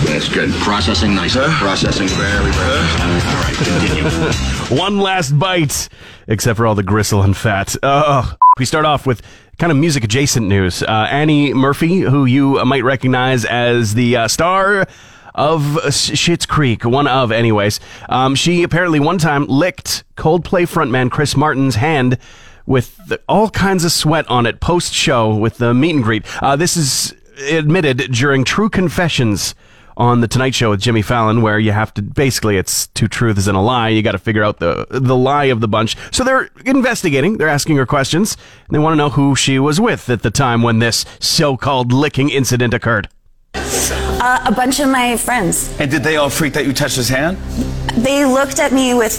That's 0.05 0.27
good. 0.29 0.51
Processing 0.61 1.15
nice. 1.15 1.33
huh? 1.35 1.47
Processing 1.59 2.07
very, 2.09 2.51
very 2.51 2.51
nice. 2.51 3.25
All 3.25 3.41
right, 3.41 3.55
continue. 3.55 4.77
One 4.81 4.99
last 4.99 5.37
bite, 5.37 5.89
except 6.27 6.57
for 6.57 6.67
all 6.67 6.75
the 6.75 6.83
gristle 6.83 7.21
and 7.21 7.35
fat. 7.35 7.75
Ugh. 7.81 8.37
We 8.57 8.65
start 8.65 8.85
off 8.85 9.05
with 9.05 9.21
kind 9.57 9.71
of 9.71 9.77
music 9.77 10.03
adjacent 10.03 10.47
news. 10.47 10.83
Uh, 10.83 11.07
Annie 11.09 11.53
Murphy, 11.53 11.99
who 12.01 12.25
you 12.25 12.63
might 12.65 12.83
recognize 12.83 13.45
as 13.45 13.93
the 13.93 14.17
uh, 14.17 14.27
star 14.27 14.85
of 15.35 15.61
Schitt's 15.89 16.45
Creek, 16.45 16.83
one 16.85 17.07
of, 17.07 17.31
anyways. 17.31 17.79
Um, 18.09 18.35
she 18.35 18.63
apparently 18.63 18.99
one 18.99 19.17
time 19.17 19.45
licked 19.47 20.03
Coldplay 20.15 20.63
frontman 20.63 21.09
Chris 21.11 21.35
Martin's 21.35 21.75
hand 21.75 22.17
with 22.65 22.97
the, 23.07 23.19
all 23.27 23.49
kinds 23.49 23.83
of 23.85 23.91
sweat 23.91 24.29
on 24.29 24.45
it 24.45 24.59
post 24.59 24.93
show 24.93 25.35
with 25.35 25.57
the 25.57 25.73
meet 25.73 25.95
and 25.95 26.03
greet. 26.03 26.23
Uh, 26.43 26.55
this 26.55 26.77
is 26.77 27.15
admitted 27.49 28.11
during 28.11 28.43
True 28.43 28.69
Confessions 28.69 29.55
on 29.97 30.21
the 30.21 30.27
Tonight 30.27 30.55
Show 30.55 30.69
with 30.71 30.79
Jimmy 30.79 31.01
Fallon, 31.01 31.41
where 31.41 31.59
you 31.59 31.71
have 31.73 31.93
to 31.95 32.01
basically 32.01 32.57
it's 32.57 32.87
two 32.87 33.07
truths 33.07 33.47
and 33.47 33.57
a 33.57 33.59
lie. 33.59 33.89
You 33.89 34.01
got 34.01 34.13
to 34.13 34.17
figure 34.17 34.43
out 34.43 34.59
the 34.59 34.87
the 34.89 35.15
lie 35.15 35.45
of 35.45 35.59
the 35.59 35.67
bunch. 35.67 35.97
So 36.11 36.23
they're 36.23 36.49
investigating. 36.65 37.37
They're 37.37 37.47
asking 37.47 37.77
her 37.77 37.85
questions. 37.85 38.37
And 38.67 38.75
they 38.75 38.79
want 38.79 38.93
to 38.93 38.97
know 38.97 39.09
who 39.09 39.35
she 39.35 39.59
was 39.59 39.79
with 39.79 40.09
at 40.09 40.23
the 40.23 40.31
time 40.31 40.61
when 40.61 40.79
this 40.79 41.05
so-called 41.19 41.91
licking 41.91 42.29
incident 42.29 42.73
occurred. 42.73 43.09
Uh, 44.23 44.39
a 44.45 44.51
bunch 44.51 44.79
of 44.79 44.87
my 44.87 45.17
friends. 45.17 45.75
And 45.79 45.89
did 45.89 46.03
they 46.03 46.17
all 46.17 46.29
freak 46.29 46.53
that 46.53 46.63
you 46.63 46.73
touched 46.73 46.95
his 46.95 47.09
hand? 47.09 47.37
They 48.05 48.23
looked 48.23 48.59
at 48.59 48.71
me 48.71 48.93
with 48.93 49.17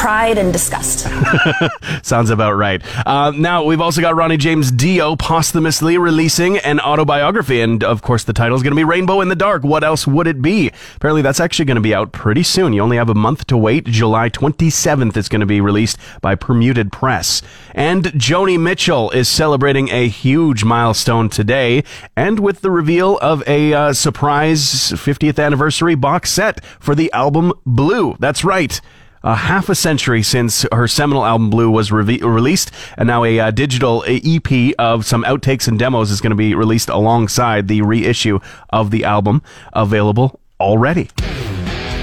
pride 0.00 0.38
and 0.38 0.50
disgust. 0.50 1.06
Sounds 2.02 2.30
about 2.30 2.56
right. 2.56 2.82
Uh, 3.06 3.32
now, 3.32 3.64
we've 3.64 3.82
also 3.82 4.00
got 4.00 4.16
Ronnie 4.16 4.38
James 4.38 4.70
Dio 4.70 5.14
posthumously 5.14 5.98
releasing 5.98 6.56
an 6.56 6.80
autobiography. 6.80 7.60
And 7.60 7.84
of 7.84 8.00
course, 8.00 8.24
the 8.24 8.32
title 8.32 8.56
is 8.56 8.62
going 8.62 8.70
to 8.70 8.76
be 8.76 8.84
Rainbow 8.84 9.20
in 9.20 9.28
the 9.28 9.36
Dark. 9.36 9.62
What 9.62 9.84
else 9.84 10.06
would 10.06 10.26
it 10.26 10.40
be? 10.40 10.72
Apparently, 10.96 11.20
that's 11.20 11.38
actually 11.38 11.66
going 11.66 11.74
to 11.74 11.82
be 11.82 11.94
out 11.94 12.12
pretty 12.12 12.42
soon. 12.42 12.72
You 12.72 12.80
only 12.80 12.96
have 12.96 13.10
a 13.10 13.14
month 13.14 13.46
to 13.48 13.58
wait. 13.58 13.84
July 13.84 14.30
27th, 14.30 15.18
it's 15.18 15.28
going 15.28 15.40
to 15.40 15.46
be 15.46 15.60
released 15.60 15.98
by 16.22 16.34
Permuted 16.34 16.90
Press. 16.90 17.42
And 17.74 18.04
Joni 18.04 18.58
Mitchell 18.58 19.10
is 19.10 19.28
celebrating 19.28 19.90
a 19.90 20.08
huge 20.08 20.64
milestone 20.64 21.28
today. 21.28 21.84
And 22.16 22.40
with 22.40 22.62
the 22.62 22.70
reveal 22.70 23.18
of 23.18 23.46
a 23.46 23.74
uh, 23.74 23.92
surprise 23.92 24.62
50th 24.92 25.38
anniversary 25.38 25.94
box 25.94 26.30
set 26.30 26.64
for 26.64 26.94
the 26.94 27.12
album 27.12 27.52
Blue. 27.66 28.16
That's 28.18 28.44
right 28.46 28.80
a 29.22 29.34
half 29.34 29.68
a 29.68 29.74
century 29.74 30.22
since 30.22 30.64
her 30.72 30.88
seminal 30.88 31.24
album 31.24 31.50
Blue 31.50 31.70
was 31.70 31.92
reve- 31.92 32.22
released, 32.22 32.70
and 32.96 33.06
now 33.06 33.24
a 33.24 33.38
uh, 33.38 33.50
digital 33.50 34.04
EP 34.06 34.74
of 34.78 35.04
some 35.04 35.24
outtakes 35.24 35.68
and 35.68 35.78
demos 35.78 36.10
is 36.10 36.20
going 36.20 36.30
to 36.30 36.36
be 36.36 36.54
released 36.54 36.88
alongside 36.88 37.68
the 37.68 37.82
reissue 37.82 38.38
of 38.70 38.90
the 38.90 39.04
album, 39.04 39.42
available 39.72 40.40
already. 40.58 41.10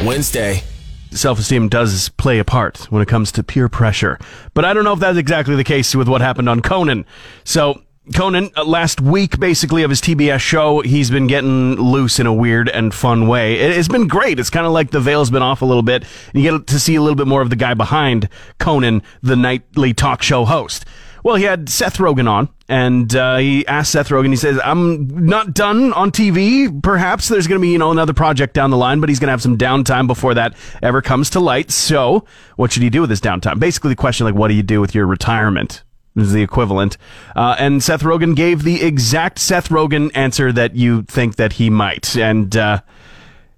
Wednesday. 0.03 0.63
Self 1.11 1.39
esteem 1.39 1.69
does 1.69 2.09
play 2.09 2.37
a 2.37 2.43
part 2.43 2.91
when 2.91 3.01
it 3.01 3.07
comes 3.07 3.31
to 3.31 3.43
peer 3.43 3.69
pressure, 3.69 4.19
but 4.53 4.65
I 4.65 4.73
don't 4.73 4.83
know 4.83 4.93
if 4.93 4.99
that's 4.99 5.17
exactly 5.17 5.55
the 5.55 5.63
case 5.63 5.95
with 5.95 6.07
what 6.07 6.21
happened 6.21 6.49
on 6.49 6.61
Conan. 6.61 7.05
So, 7.43 7.81
Conan, 8.13 8.51
uh, 8.55 8.63
last 8.63 9.01
week 9.01 9.39
basically 9.39 9.83
of 9.83 9.89
his 9.89 10.01
TBS 10.01 10.39
show, 10.39 10.81
he's 10.81 11.09
been 11.09 11.27
getting 11.27 11.75
loose 11.75 12.19
in 12.19 12.27
a 12.27 12.33
weird 12.33 12.69
and 12.69 12.93
fun 12.93 13.27
way. 13.27 13.59
It, 13.59 13.75
has 13.75 13.87
been 13.87 14.07
great. 14.07 14.39
It's 14.39 14.49
kind 14.49 14.65
of 14.65 14.71
like 14.71 14.91
the 14.91 14.99
veil's 14.99 15.29
been 15.29 15.41
off 15.41 15.61
a 15.61 15.65
little 15.65 15.83
bit. 15.83 16.03
And 16.33 16.43
you 16.43 16.51
get 16.51 16.67
to 16.67 16.79
see 16.79 16.95
a 16.95 17.01
little 17.01 17.15
bit 17.15 17.27
more 17.27 17.41
of 17.41 17.49
the 17.49 17.55
guy 17.55 17.73
behind 17.73 18.29
Conan, 18.59 19.03
the 19.21 19.35
nightly 19.35 19.93
talk 19.93 20.21
show 20.23 20.45
host. 20.45 20.85
Well, 21.23 21.35
he 21.35 21.43
had 21.43 21.67
Seth 21.67 21.97
Rogen 21.97 22.29
on, 22.29 22.47
and 22.69 23.13
uh, 23.13 23.37
he 23.37 23.67
asked 23.67 23.91
Seth 23.91 24.09
Rogen. 24.09 24.29
He 24.29 24.37
says, 24.37 24.61
"I'm 24.63 25.25
not 25.25 25.53
done 25.53 25.91
on 25.91 26.11
TV. 26.11 26.81
Perhaps 26.81 27.27
there's 27.27 27.47
going 27.47 27.59
to 27.59 27.61
be 27.61 27.71
you 27.71 27.77
know 27.77 27.91
another 27.91 28.13
project 28.13 28.53
down 28.53 28.69
the 28.69 28.77
line, 28.77 29.01
but 29.01 29.09
he's 29.09 29.19
going 29.19 29.27
to 29.27 29.31
have 29.31 29.41
some 29.41 29.57
downtime 29.57 30.07
before 30.07 30.35
that 30.35 30.55
ever 30.81 31.01
comes 31.01 31.29
to 31.31 31.41
light. 31.41 31.69
So, 31.69 32.23
what 32.55 32.71
should 32.71 32.83
he 32.83 32.89
do 32.89 33.01
with 33.01 33.09
his 33.09 33.19
downtime? 33.19 33.59
Basically, 33.59 33.89
the 33.89 33.97
question 33.97 34.25
like, 34.25 34.35
what 34.35 34.47
do 34.47 34.53
you 34.53 34.63
do 34.63 34.79
with 34.79 34.95
your 34.95 35.05
retirement? 35.05 35.83
Is 36.17 36.31
the 36.31 36.41
equivalent. 36.41 36.97
Uh, 37.35 37.55
and 37.59 37.83
Seth 37.83 38.01
Rogen 38.01 38.35
gave 38.35 38.63
the 38.63 38.81
exact 38.81 39.39
Seth 39.39 39.69
Rogen 39.69 40.11
answer 40.15 40.51
that 40.51 40.75
you 40.75 41.03
think 41.03 41.35
that 41.35 41.53
he 41.53 41.69
might. 41.69 42.17
And 42.17 42.55
uh, 42.55 42.81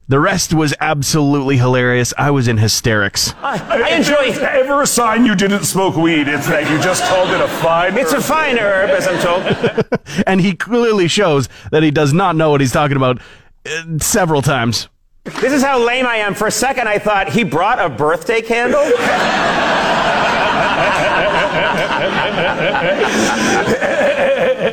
the 0.10 0.20
rest 0.20 0.54
was 0.56 0.74
absolutely 0.82 1.58
hilarious. 1.58 2.14
I 2.18 2.32
was 2.32 2.48
in 2.48 2.58
hysterics. 2.58 3.34
I 3.44 3.96
enjoy. 3.96 4.30
If 4.30 4.40
ever 4.40 4.82
a 4.82 4.88
sign 4.88 5.24
you 5.24 5.36
didn't 5.36 5.66
smoke 5.66 5.96
weed, 5.96 6.28
it's 6.28 6.48
that 6.48 6.70
you 6.70 6.82
just 6.82 7.04
called 7.04 7.30
it 7.30 7.40
a 7.40 7.48
fine. 7.48 7.96
It's 7.96 8.14
a 8.14 8.22
fine 8.22 8.58
herb, 8.58 8.90
as 8.90 9.08
I'm 9.08 9.20
told. 9.20 10.24
and 10.28 10.42
he 10.42 10.56
clearly 10.56 11.08
shows 11.08 11.48
that 11.72 11.84
he 11.84 11.92
does 11.92 12.12
not 12.12 12.36
know 12.36 12.50
what 12.50 12.60
he's 12.60 12.72
talking 12.72 12.98
about 12.98 13.22
uh, 13.68 14.00
several 14.00 14.42
times. 14.42 14.90
This 15.26 15.54
is 15.54 15.62
how 15.62 15.78
lame 15.86 16.08
I 16.08 16.16
am. 16.18 16.34
For 16.34 16.48
a 16.48 16.52
second, 16.52 16.88
I 16.88 16.98
thought 16.98 17.30
he 17.30 17.44
brought 17.44 17.80
a 17.80 17.90
birthday 17.90 18.42
candle. 18.42 18.82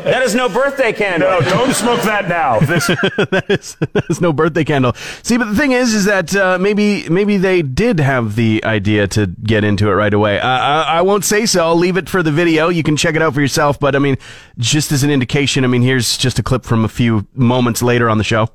that 0.05 0.23
is 0.23 0.35
no 0.35 0.49
birthday 0.49 0.93
candle. 0.93 1.29
No, 1.29 1.41
don't 1.41 1.73
smoke 1.75 2.03
that 2.03 2.29
now. 2.29 2.61
This 2.67 2.87
that, 2.89 3.45
is, 3.49 3.77
that 3.93 4.05
is 4.11 4.21
no 4.21 4.33
birthday 4.33 4.65
candle. 4.65 4.95
See, 5.23 5.37
but 5.37 5.47
the 5.47 5.55
thing 5.55 5.73
is, 5.73 5.95
is 5.95 6.05
that 6.07 6.35
uh, 6.35 6.59
maybe 6.59 7.09
maybe 7.09 7.37
they 7.37 7.63
did 7.63 8.01
have 8.01 8.35
the 8.37 8.63
idea 8.65 9.07
to 9.09 9.27
get 9.27 9.63
into 9.65 9.89
it 9.89 9.93
right 9.93 10.13
away. 10.13 10.41
Uh, 10.41 10.47
I, 10.49 10.83
I 10.99 11.03
won't 11.03 11.25
say 11.25 11.47
so. 11.47 11.65
I'll 11.65 11.77
leave 11.77 11.97
it 11.97 12.09
for 12.09 12.23
the 12.23 12.33
video. 12.33 12.69
You 12.69 12.83
can 12.83 12.97
check 12.97 13.15
it 13.15 13.23
out 13.23 13.35
for 13.35 13.41
yourself. 13.41 13.79
But 13.79 13.95
I 13.95 13.99
mean, 13.99 14.17
just 14.59 14.91
as 14.93 15.03
an 15.03 15.11
indication, 15.11 15.65
I 15.65 15.69
mean, 15.69 15.83
here's 15.83 16.17
just 16.17 16.39
a 16.39 16.43
clip 16.43 16.65
from 16.65 16.85
a 16.85 16.89
few 16.89 17.27
moments 17.35 17.83
later 17.83 18.09
on 18.09 18.19
the 18.19 18.25
show. 18.25 18.49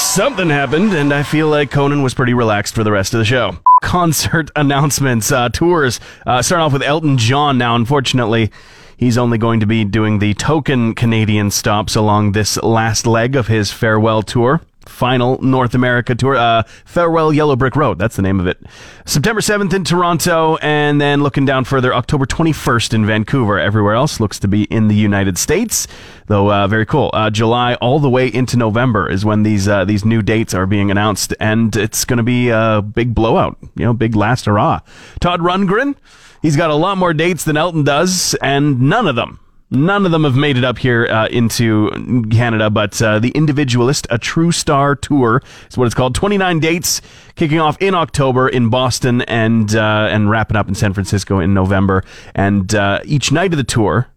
Something 0.00 0.48
happened, 0.48 0.92
and 0.92 1.12
I 1.12 1.22
feel 1.22 1.48
like 1.48 1.70
Conan 1.70 2.02
was 2.02 2.14
pretty 2.14 2.34
relaxed 2.34 2.74
for 2.74 2.84
the 2.84 2.92
rest 2.92 3.14
of 3.14 3.18
the 3.18 3.24
show. 3.24 3.56
Concert 3.82 4.50
announcements, 4.56 5.30
uh, 5.32 5.48
tours. 5.48 6.00
Uh, 6.26 6.42
starting 6.42 6.64
off 6.64 6.72
with 6.72 6.82
Elton 6.82 7.18
John 7.18 7.58
now, 7.58 7.74
unfortunately. 7.74 8.50
He's 8.96 9.16
only 9.16 9.38
going 9.38 9.60
to 9.60 9.66
be 9.66 9.84
doing 9.84 10.18
the 10.18 10.34
token 10.34 10.94
Canadian 10.94 11.50
stops 11.50 11.94
along 11.94 12.32
this 12.32 12.56
last 12.62 13.06
leg 13.06 13.36
of 13.36 13.46
his 13.46 13.70
farewell 13.70 14.22
tour 14.22 14.60
final 14.88 15.40
North 15.42 15.74
America 15.74 16.14
tour. 16.14 16.36
Uh, 16.36 16.62
Farewell 16.84 17.32
Yellow 17.32 17.56
Brick 17.56 17.76
Road, 17.76 17.98
that's 17.98 18.16
the 18.16 18.22
name 18.22 18.40
of 18.40 18.46
it. 18.46 18.60
September 19.04 19.40
7th 19.40 19.72
in 19.72 19.84
Toronto, 19.84 20.56
and 20.56 21.00
then 21.00 21.22
looking 21.22 21.44
down 21.44 21.64
further, 21.64 21.94
October 21.94 22.26
21st 22.26 22.94
in 22.94 23.06
Vancouver. 23.06 23.58
Everywhere 23.58 23.94
else 23.94 24.20
looks 24.20 24.38
to 24.40 24.48
be 24.48 24.64
in 24.64 24.88
the 24.88 24.94
United 24.94 25.38
States, 25.38 25.86
though 26.26 26.52
uh, 26.52 26.66
very 26.66 26.86
cool. 26.86 27.10
Uh, 27.12 27.30
July 27.30 27.74
all 27.74 28.00
the 28.00 28.10
way 28.10 28.26
into 28.26 28.56
November 28.56 29.08
is 29.08 29.24
when 29.24 29.42
these 29.42 29.68
uh, 29.68 29.84
these 29.84 30.04
new 30.04 30.22
dates 30.22 30.54
are 30.54 30.66
being 30.66 30.90
announced, 30.90 31.34
and 31.40 31.76
it's 31.76 32.04
going 32.04 32.18
to 32.18 32.22
be 32.22 32.48
a 32.48 32.82
big 32.82 33.14
blowout, 33.14 33.56
you 33.76 33.84
know, 33.84 33.92
big 33.92 34.16
last 34.16 34.46
hurrah. 34.46 34.80
Todd 35.20 35.40
Rundgren, 35.40 35.94
he's 36.42 36.56
got 36.56 36.70
a 36.70 36.74
lot 36.74 36.98
more 36.98 37.14
dates 37.14 37.44
than 37.44 37.56
Elton 37.56 37.84
does, 37.84 38.34
and 38.42 38.80
none 38.80 39.06
of 39.06 39.16
them 39.16 39.40
None 39.70 40.06
of 40.06 40.12
them 40.12 40.24
have 40.24 40.34
made 40.34 40.56
it 40.56 40.64
up 40.64 40.78
here 40.78 41.06
uh, 41.06 41.26
into 41.26 41.90
Canada, 42.30 42.70
but 42.70 43.00
uh, 43.02 43.18
the 43.18 43.30
Individualist, 43.30 44.06
a 44.08 44.16
True 44.16 44.50
Star 44.50 44.96
Tour 44.96 45.42
is 45.68 45.76
what 45.76 45.84
it's 45.84 45.94
called. 45.94 46.14
29 46.14 46.58
dates 46.58 47.02
kicking 47.36 47.60
off 47.60 47.76
in 47.78 47.94
October 47.94 48.48
in 48.48 48.70
Boston 48.70 49.20
and 49.22 49.74
uh, 49.76 50.08
and 50.10 50.30
wrapping 50.30 50.56
up 50.56 50.68
in 50.68 50.74
San 50.74 50.94
Francisco 50.94 51.38
in 51.38 51.52
November. 51.52 52.02
And 52.34 52.74
uh, 52.74 53.00
each 53.04 53.30
night 53.30 53.52
of 53.52 53.58
the 53.58 53.64
tour 53.64 54.08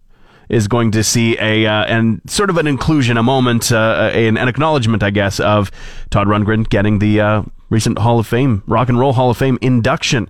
is 0.47 0.69
going 0.69 0.91
to 0.91 1.03
see 1.03 1.37
a 1.37 1.65
uh, 1.65 1.83
and 1.83 2.21
sort 2.27 2.49
of 2.49 2.55
an 2.55 2.65
inclusion, 2.65 3.17
a 3.17 3.23
moment, 3.23 3.73
uh, 3.73 4.09
an, 4.13 4.37
an, 4.37 4.47
acknowledgement, 4.47 5.03
I 5.03 5.09
guess, 5.09 5.41
of 5.41 5.69
Todd 6.11 6.27
Rundgren 6.27 6.69
getting 6.69 6.99
the 6.99 7.45
recent 7.69 7.99
Hall 7.99 8.19
of 8.19 8.27
Fame, 8.27 8.63
Rock 8.67 8.87
and 8.87 8.97
Roll 8.97 9.11
Hall 9.11 9.29
of 9.29 9.37
Fame 9.37 9.57
induction. 9.61 10.29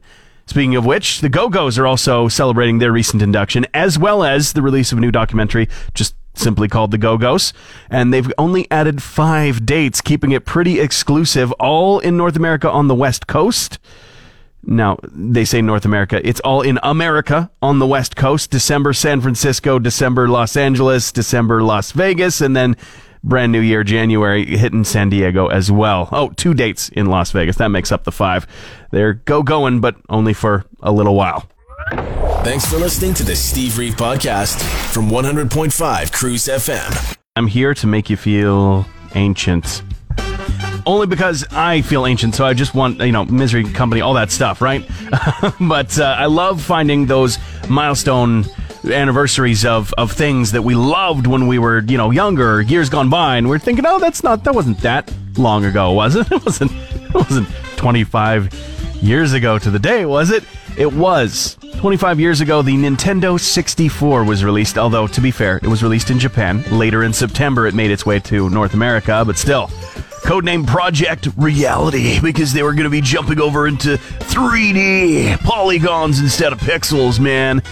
Speaking 0.52 0.76
of 0.76 0.86
which, 0.86 1.22
the 1.22 1.30
Go 1.30 1.48
Go's 1.48 1.78
are 1.80 1.88
also 1.88 2.28
celebrating 2.28 2.80
their 2.80 2.92
recent 2.92 3.22
induction, 3.22 3.66
as 3.74 3.98
well 3.98 4.22
as 4.22 4.52
the 4.52 4.62
release 4.62 4.92
of 4.92 4.98
a 4.98 5.02
new 5.02 5.10
documentary 5.10 5.70
just 5.94 6.14
simply 6.34 6.68
called 6.68 6.92
The 6.92 6.98
Go 6.98 7.18
Go's. 7.18 7.54
And 7.90 8.14
they've 8.14 8.30
only 8.38 8.70
added 8.70 9.02
five 9.02 9.66
dates, 9.66 10.02
keeping 10.02 10.32
it 10.32 10.44
pretty 10.44 10.82
exclusive, 10.82 11.54
all 11.54 12.00
in 12.00 12.18
North 12.18 12.36
America 12.36 12.70
on 12.70 12.90
the 12.90 12.96
West 12.96 13.28
Coast. 13.28 13.80
Now, 14.62 14.98
they 15.14 15.46
say 15.46 15.62
North 15.62 15.86
America. 15.86 16.20
It's 16.22 16.42
all 16.42 16.64
in 16.64 16.80
America 16.84 17.50
on 17.62 17.80
the 17.80 17.88
West 17.88 18.18
Coast. 18.18 18.52
December 18.52 18.92
San 18.92 19.22
Francisco, 19.22 19.80
December 19.80 20.28
Los 20.28 20.58
Angeles, 20.58 21.14
December 21.14 21.64
Las 21.64 21.94
Vegas, 21.94 22.42
and 22.42 22.58
then 22.58 22.76
brand 23.24 23.52
new 23.52 23.60
year, 23.60 23.84
January, 23.84 24.46
hitting 24.46 24.84
San 24.84 25.10
Diego 25.10 25.48
as 25.48 25.72
well. 25.72 26.10
Oh, 26.12 26.30
two 26.30 26.54
dates 26.54 26.90
in 26.90 27.08
Las 27.08 27.32
Vegas. 27.32 27.58
That 27.58 27.70
makes 27.70 27.92
up 27.92 28.04
the 28.04 28.12
five. 28.12 28.48
They're 28.92 29.14
go 29.14 29.44
going, 29.44 29.80
but 29.80 29.96
only 30.10 30.34
for 30.34 30.66
a 30.82 30.92
little 30.92 31.16
while. 31.16 31.48
Thanks 32.44 32.66
for 32.66 32.78
listening 32.78 33.14
to 33.16 33.24
the 33.24 33.36
Steve 33.36 33.78
Reeve 33.78 33.96
podcast 33.96 34.62
from 34.92 35.10
100.5 35.10 36.12
Cruise 36.12 36.46
FM. 36.46 37.18
I'm 37.36 37.48
here 37.48 37.74
to 37.76 37.88
make 37.88 38.10
you 38.10 38.18
feel 38.18 38.86
ancient. 39.16 39.84
Only 40.86 41.06
because 41.06 41.46
I 41.52 41.82
feel 41.82 42.08
ancient, 42.08 42.34
so 42.34 42.46
I 42.46 42.54
just 42.54 42.74
want, 42.74 43.00
you 43.00 43.12
know, 43.12 43.26
misery, 43.26 43.64
company, 43.64 44.02
all 44.02 44.16
that 44.16 44.32
stuff, 44.32 44.62
right? 44.62 44.84
but 45.62 46.00
uh, 46.00 46.16
I 46.18 46.26
love 46.26 46.62
finding 46.62 47.06
those 47.06 47.38
milestone 47.70 48.46
anniversaries 48.86 49.66
of, 49.66 49.94
of 49.98 50.12
things 50.12 50.52
that 50.54 50.64
we 50.64 50.76
loved 50.76 51.28
when 51.28 51.48
we 51.48 51.60
were, 51.60 51.80
you 51.80 51.98
know, 51.98 52.12
younger, 52.12 52.62
years 52.62 52.90
gone 52.90 53.10
by, 53.10 53.38
and 53.38 53.48
we're 53.48 53.60
thinking, 53.60 53.86
oh, 53.86 54.00
that's 54.00 54.24
not, 54.24 54.44
that 54.44 54.56
wasn't 54.56 54.80
that 54.80 55.12
long 55.38 55.66
ago, 55.66 55.92
was 55.92 56.16
it? 56.16 56.28
It 56.32 56.46
wasn't, 56.46 56.72
it 56.72 57.14
wasn't 57.14 57.48
25 57.78 59.02
years 59.02 59.34
ago 59.34 59.60
to 59.60 59.70
the 59.70 59.80
day, 59.80 60.06
was 60.06 60.32
it? 60.32 60.44
It 60.78 60.92
was. 60.92 61.58
25 61.78 62.20
years 62.20 62.42
ago, 62.42 62.62
the 62.62 62.76
Nintendo 62.76 63.40
64 63.40 64.24
was 64.24 64.44
released, 64.44 64.78
although, 64.78 65.08
to 65.08 65.22
be 65.22 65.32
fair, 65.32 65.58
it 65.58 65.68
was 65.68 65.84
released 65.84 66.10
in 66.10 66.20
Japan. 66.20 66.64
Later 66.72 67.04
in 67.04 67.12
September, 67.12 67.68
it 67.68 67.74
made 67.74 67.92
its 67.92 68.06
way 68.06 68.20
to 68.20 68.50
North 68.50 68.74
America, 68.74 69.24
but 69.26 69.38
still. 69.38 69.68
Codename 70.24 70.68
Project 70.68 71.28
Reality 71.36 72.20
because 72.22 72.54
they 72.54 72.62
were 72.62 72.74
going 72.74 72.84
to 72.84 72.92
be 72.92 73.02
jumping 73.02 73.42
over 73.42 73.68
into 73.68 73.98
3D 73.98 75.40
polygons 75.40 76.20
instead 76.20 76.54
of 76.54 76.60
pixels, 76.60 77.20
man. 77.20 77.64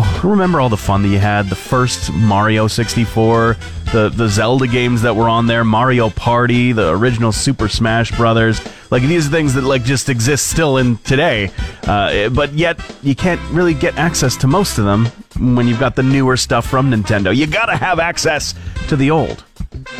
remember 0.22 0.60
all 0.60 0.68
the 0.68 0.76
fun 0.76 1.02
that 1.02 1.08
you 1.08 1.18
had? 1.18 1.48
The 1.48 1.56
first 1.56 2.12
Mario 2.12 2.66
64, 2.66 3.56
the 3.92 4.08
the 4.08 4.28
Zelda 4.28 4.66
games 4.66 5.02
that 5.02 5.14
were 5.14 5.28
on 5.28 5.46
there, 5.46 5.64
Mario 5.64 6.10
Party, 6.10 6.72
the 6.72 6.90
original 6.90 7.32
Super 7.32 7.68
Smash 7.68 8.10
Brothers. 8.16 8.60
Like 8.90 9.02
these 9.02 9.28
are 9.28 9.30
things 9.30 9.54
that 9.54 9.64
like 9.64 9.84
just 9.84 10.08
exist 10.08 10.48
still 10.48 10.78
in 10.78 10.98
today, 10.98 11.50
uh, 11.84 12.28
but 12.30 12.52
yet 12.52 12.80
you 13.02 13.14
can't 13.14 13.40
really 13.50 13.74
get 13.74 13.96
access 13.96 14.36
to 14.38 14.46
most 14.46 14.78
of 14.78 14.84
them 14.84 15.06
when 15.38 15.66
you've 15.66 15.80
got 15.80 15.96
the 15.96 16.02
newer 16.02 16.36
stuff 16.36 16.66
from 16.66 16.90
Nintendo. 16.90 17.34
You 17.34 17.46
gotta 17.46 17.76
have 17.76 17.98
access 17.98 18.54
to 18.88 18.96
the 18.96 19.10
old. 19.10 19.44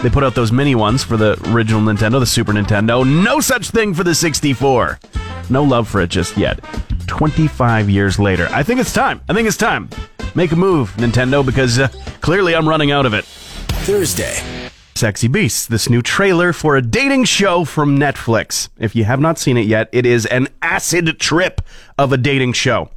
They 0.02 0.10
put 0.10 0.22
out 0.22 0.34
those 0.34 0.52
mini 0.52 0.74
ones 0.74 1.02
for 1.02 1.16
the 1.16 1.40
original 1.52 1.80
Nintendo, 1.80 2.20
the 2.20 2.26
Super 2.26 2.52
Nintendo. 2.52 3.06
No 3.06 3.40
such 3.40 3.70
thing 3.70 3.94
for 3.94 4.04
the 4.04 4.14
64. 4.14 5.00
No 5.48 5.64
love 5.64 5.88
for 5.88 6.00
it 6.00 6.10
just 6.10 6.36
yet. 6.36 6.60
25 7.12 7.90
years 7.90 8.18
later. 8.18 8.48
I 8.52 8.62
think 8.62 8.80
it's 8.80 8.90
time. 8.90 9.20
I 9.28 9.34
think 9.34 9.46
it's 9.46 9.58
time. 9.58 9.90
Make 10.34 10.50
a 10.52 10.56
move, 10.56 10.92
Nintendo, 10.96 11.44
because 11.44 11.78
uh, 11.78 11.88
clearly 12.22 12.56
I'm 12.56 12.66
running 12.66 12.90
out 12.90 13.04
of 13.04 13.12
it. 13.12 13.26
Thursday. 13.84 14.70
Sexy 14.94 15.28
Beasts, 15.28 15.66
this 15.66 15.90
new 15.90 16.00
trailer 16.00 16.54
for 16.54 16.74
a 16.74 16.80
dating 16.80 17.24
show 17.24 17.66
from 17.66 17.98
Netflix. 17.98 18.70
If 18.78 18.96
you 18.96 19.04
have 19.04 19.20
not 19.20 19.38
seen 19.38 19.58
it 19.58 19.66
yet, 19.66 19.90
it 19.92 20.06
is 20.06 20.24
an 20.24 20.48
acid 20.62 21.20
trip 21.20 21.60
of 21.98 22.14
a 22.14 22.16
dating 22.16 22.54
show. 22.54 22.88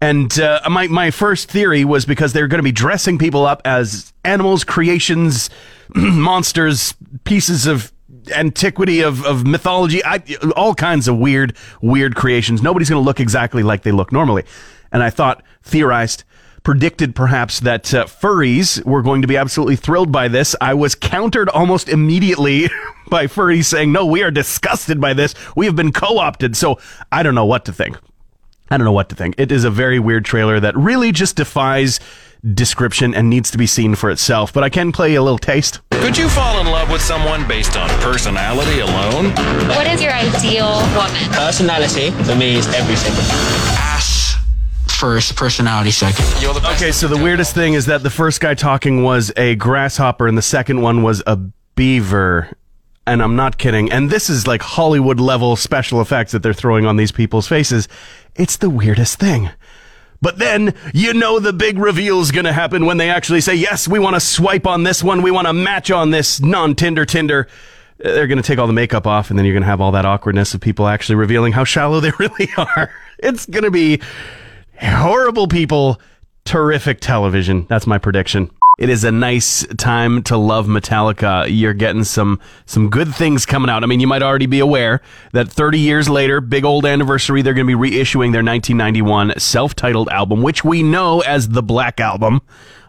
And 0.00 0.40
uh, 0.40 0.62
my, 0.70 0.86
my 0.86 1.10
first 1.10 1.50
theory 1.50 1.84
was 1.84 2.06
because 2.06 2.32
they're 2.32 2.48
going 2.48 2.58
to 2.58 2.62
be 2.64 2.72
dressing 2.72 3.18
people 3.18 3.44
up 3.44 3.60
as 3.66 4.14
animals, 4.24 4.64
creations, 4.64 5.50
monsters, 5.94 6.94
pieces 7.24 7.66
of 7.66 7.92
antiquity 8.30 9.00
of, 9.00 9.24
of 9.24 9.46
mythology, 9.46 10.04
I, 10.04 10.22
all 10.56 10.74
kinds 10.74 11.08
of 11.08 11.18
weird, 11.18 11.56
weird 11.80 12.16
creations. 12.16 12.62
Nobody's 12.62 12.90
going 12.90 13.02
to 13.02 13.04
look 13.04 13.20
exactly 13.20 13.62
like 13.62 13.82
they 13.82 13.92
look 13.92 14.12
normally. 14.12 14.44
And 14.92 15.02
I 15.02 15.10
thought, 15.10 15.42
theorized, 15.62 16.24
predicted 16.62 17.14
perhaps 17.14 17.60
that 17.60 17.92
uh, 17.92 18.06
furries 18.06 18.82
were 18.84 19.02
going 19.02 19.22
to 19.22 19.28
be 19.28 19.36
absolutely 19.36 19.76
thrilled 19.76 20.10
by 20.10 20.28
this. 20.28 20.56
I 20.60 20.74
was 20.74 20.94
countered 20.94 21.48
almost 21.50 21.88
immediately 21.88 22.68
by 23.08 23.26
furries 23.26 23.66
saying, 23.66 23.92
no, 23.92 24.06
we 24.06 24.22
are 24.22 24.30
disgusted 24.30 25.00
by 25.00 25.12
this. 25.12 25.34
We 25.54 25.66
have 25.66 25.76
been 25.76 25.92
co-opted. 25.92 26.56
So 26.56 26.78
I 27.12 27.22
don't 27.22 27.34
know 27.34 27.44
what 27.44 27.66
to 27.66 27.72
think. 27.72 27.98
I 28.70 28.78
don't 28.78 28.86
know 28.86 28.92
what 28.92 29.10
to 29.10 29.14
think. 29.14 29.34
It 29.36 29.52
is 29.52 29.64
a 29.64 29.70
very 29.70 29.98
weird 29.98 30.24
trailer 30.24 30.58
that 30.58 30.76
really 30.76 31.12
just 31.12 31.36
defies 31.36 32.00
description 32.52 33.14
and 33.14 33.30
needs 33.30 33.50
to 33.50 33.58
be 33.58 33.66
seen 33.66 33.94
for 33.94 34.10
itself, 34.10 34.52
but 34.52 34.64
I 34.64 34.68
can 34.68 34.92
play 34.92 35.14
a 35.14 35.22
little 35.22 35.38
taste. 35.38 35.80
Could 36.04 36.18
you 36.18 36.28
fall 36.28 36.60
in 36.60 36.66
love 36.66 36.90
with 36.90 37.00
someone 37.00 37.48
based 37.48 37.78
on 37.78 37.88
personality 38.00 38.80
alone? 38.80 39.30
What 39.68 39.86
is 39.86 40.02
your 40.02 40.12
ideal 40.12 40.76
woman? 40.94 41.32
Personality 41.32 42.10
for 42.24 42.34
me 42.34 42.56
is 42.56 42.66
everything. 42.74 43.14
Ass 43.78 44.36
first, 44.86 45.34
personality 45.34 45.90
second. 45.90 46.26
Okay, 46.74 46.92
so 46.92 47.08
the 47.08 47.16
weirdest 47.16 47.54
thing 47.54 47.72
is 47.72 47.86
that 47.86 48.02
the 48.02 48.10
first 48.10 48.42
guy 48.42 48.52
talking 48.52 49.02
was 49.02 49.32
a 49.38 49.54
grasshopper 49.54 50.28
and 50.28 50.36
the 50.36 50.42
second 50.42 50.82
one 50.82 51.02
was 51.02 51.22
a 51.26 51.36
beaver. 51.74 52.54
And 53.06 53.22
I'm 53.22 53.34
not 53.34 53.56
kidding. 53.56 53.90
And 53.90 54.10
this 54.10 54.28
is 54.28 54.46
like 54.46 54.60
Hollywood 54.60 55.18
level 55.18 55.56
special 55.56 56.02
effects 56.02 56.32
that 56.32 56.42
they're 56.42 56.52
throwing 56.52 56.84
on 56.84 56.96
these 56.96 57.12
people's 57.12 57.48
faces. 57.48 57.88
It's 58.36 58.58
the 58.58 58.68
weirdest 58.68 59.18
thing. 59.18 59.48
But 60.24 60.38
then 60.38 60.74
you 60.94 61.12
know 61.12 61.38
the 61.38 61.52
big 61.52 61.78
reveal 61.78 62.18
is 62.22 62.32
going 62.32 62.46
to 62.46 62.52
happen 62.54 62.86
when 62.86 62.96
they 62.96 63.10
actually 63.10 63.42
say, 63.42 63.54
yes, 63.54 63.86
we 63.86 63.98
want 63.98 64.16
to 64.16 64.20
swipe 64.20 64.66
on 64.66 64.82
this 64.82 65.04
one. 65.04 65.20
We 65.20 65.30
want 65.30 65.48
to 65.48 65.52
match 65.52 65.90
on 65.90 66.12
this 66.12 66.40
non 66.40 66.74
Tinder 66.74 67.04
Tinder. 67.04 67.46
They're 67.98 68.26
going 68.26 68.38
to 68.38 68.42
take 68.42 68.58
all 68.58 68.66
the 68.66 68.72
makeup 68.72 69.06
off 69.06 69.28
and 69.28 69.38
then 69.38 69.44
you're 69.44 69.52
going 69.52 69.64
to 69.64 69.68
have 69.68 69.82
all 69.82 69.92
that 69.92 70.06
awkwardness 70.06 70.54
of 70.54 70.62
people 70.62 70.88
actually 70.88 71.16
revealing 71.16 71.52
how 71.52 71.64
shallow 71.64 72.00
they 72.00 72.10
really 72.18 72.48
are. 72.56 72.90
It's 73.18 73.44
going 73.44 73.64
to 73.64 73.70
be 73.70 74.00
horrible 74.80 75.46
people, 75.46 76.00
terrific 76.46 77.00
television. 77.00 77.66
That's 77.68 77.86
my 77.86 77.98
prediction. 77.98 78.50
It 78.76 78.88
is 78.88 79.04
a 79.04 79.12
nice 79.12 79.64
time 79.76 80.24
to 80.24 80.36
love 80.36 80.66
Metallica. 80.66 81.46
You're 81.48 81.74
getting 81.74 82.02
some 82.02 82.40
some 82.66 82.90
good 82.90 83.14
things 83.14 83.46
coming 83.46 83.70
out. 83.70 83.84
I 83.84 83.86
mean, 83.86 84.00
you 84.00 84.08
might 84.08 84.22
already 84.22 84.46
be 84.46 84.58
aware 84.58 85.00
that 85.32 85.48
30 85.48 85.78
years 85.78 86.08
later, 86.08 86.40
big 86.40 86.64
old 86.64 86.84
anniversary, 86.84 87.40
they're 87.40 87.54
going 87.54 87.68
to 87.68 87.78
be 87.78 87.90
reissuing 87.90 88.32
their 88.32 88.42
1991 88.42 89.38
self-titled 89.38 90.08
album, 90.08 90.42
which 90.42 90.64
we 90.64 90.82
know 90.82 91.20
as 91.20 91.50
the 91.50 91.62
Black 91.62 92.00
Album, 92.00 92.42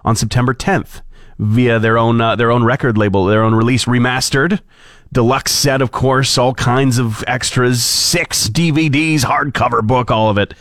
on 0.04 0.16
September 0.16 0.56
10th 0.56 1.02
via 1.38 1.78
their 1.78 2.00
own 2.00 2.20
uh, 2.20 2.36
their 2.36 2.50
own 2.50 2.64
record 2.64 2.98
label, 2.98 3.26
their 3.26 3.44
own 3.44 3.54
release 3.54 3.86
remastered. 3.86 4.62
Deluxe 5.14 5.52
set, 5.52 5.84
of 5.84 5.92
course, 5.92 6.36
all 6.36 6.56
kinds 6.56 6.98
of 6.98 7.24
extras, 7.28 7.84
six 7.84 8.50
DVDs, 8.50 9.20
hardcover 9.20 9.86
book, 9.86 10.10
all 10.10 10.32
of 10.32 10.40
it. 10.40 10.56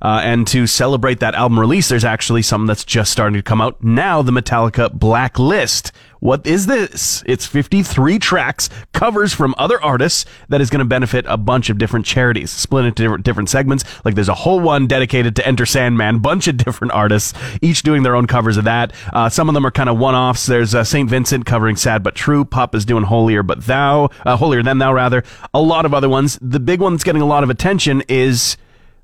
Uh, 0.00 0.20
and 0.22 0.46
to 0.48 0.66
celebrate 0.66 1.20
that 1.20 1.34
album 1.34 1.58
release, 1.58 1.88
there's 1.88 2.04
actually 2.04 2.42
something 2.42 2.66
that's 2.66 2.84
just 2.84 3.10
starting 3.12 3.34
to 3.34 3.42
come 3.42 3.60
out 3.60 3.82
now 3.82 4.22
the 4.22 4.32
Metallica 4.32 4.92
Blacklist. 4.92 5.92
What 6.20 6.46
is 6.46 6.66
this? 6.66 7.22
It's 7.26 7.46
53 7.46 8.18
tracks, 8.18 8.68
covers 8.92 9.32
from 9.32 9.54
other 9.56 9.80
artists 9.80 10.24
that 10.48 10.60
is 10.60 10.68
going 10.68 10.80
to 10.80 10.84
benefit 10.84 11.24
a 11.28 11.36
bunch 11.36 11.70
of 11.70 11.78
different 11.78 12.06
charities, 12.06 12.50
split 12.50 12.86
into 12.86 13.02
different, 13.02 13.24
different 13.24 13.48
segments. 13.48 13.84
Like 14.04 14.16
there's 14.16 14.28
a 14.28 14.34
whole 14.34 14.58
one 14.58 14.88
dedicated 14.88 15.36
to 15.36 15.46
Enter 15.46 15.64
Sandman, 15.64 16.18
bunch 16.28 16.48
of 16.48 16.56
different 16.56 16.92
artists, 16.92 17.34
each 17.62 17.82
doing 17.82 18.02
their 18.02 18.16
own 18.16 18.26
covers 18.26 18.56
of 18.56 18.64
that. 18.64 18.92
Uh, 19.12 19.28
some 19.28 19.48
of 19.48 19.54
them 19.54 19.64
are 19.64 19.70
kind 19.70 19.88
of 19.88 19.98
one 19.98 20.14
offs. 20.14 20.46
There's 20.46 20.74
uh, 20.74 20.82
St. 20.82 21.08
Vincent 21.08 21.46
covering 21.46 21.76
Sad 21.76 22.02
But 22.02 22.16
True. 22.16 22.44
Pop 22.44 22.74
is 22.74 22.84
doing 22.84 23.04
Holier 23.04 23.44
But 23.44 23.64
Thou, 23.64 24.10
uh, 24.26 24.36
Holier 24.36 24.62
Than 24.62 24.78
Thou, 24.78 24.92
rather. 24.92 25.22
A 25.54 25.60
lot 25.60 25.86
of 25.86 25.94
other 25.94 26.08
ones. 26.08 26.38
The 26.42 26.60
big 26.60 26.80
one 26.80 26.94
that's 26.94 27.04
getting 27.04 27.22
a 27.22 27.26
lot 27.26 27.44
of 27.44 27.50
attention 27.50 28.02
is 28.08 28.56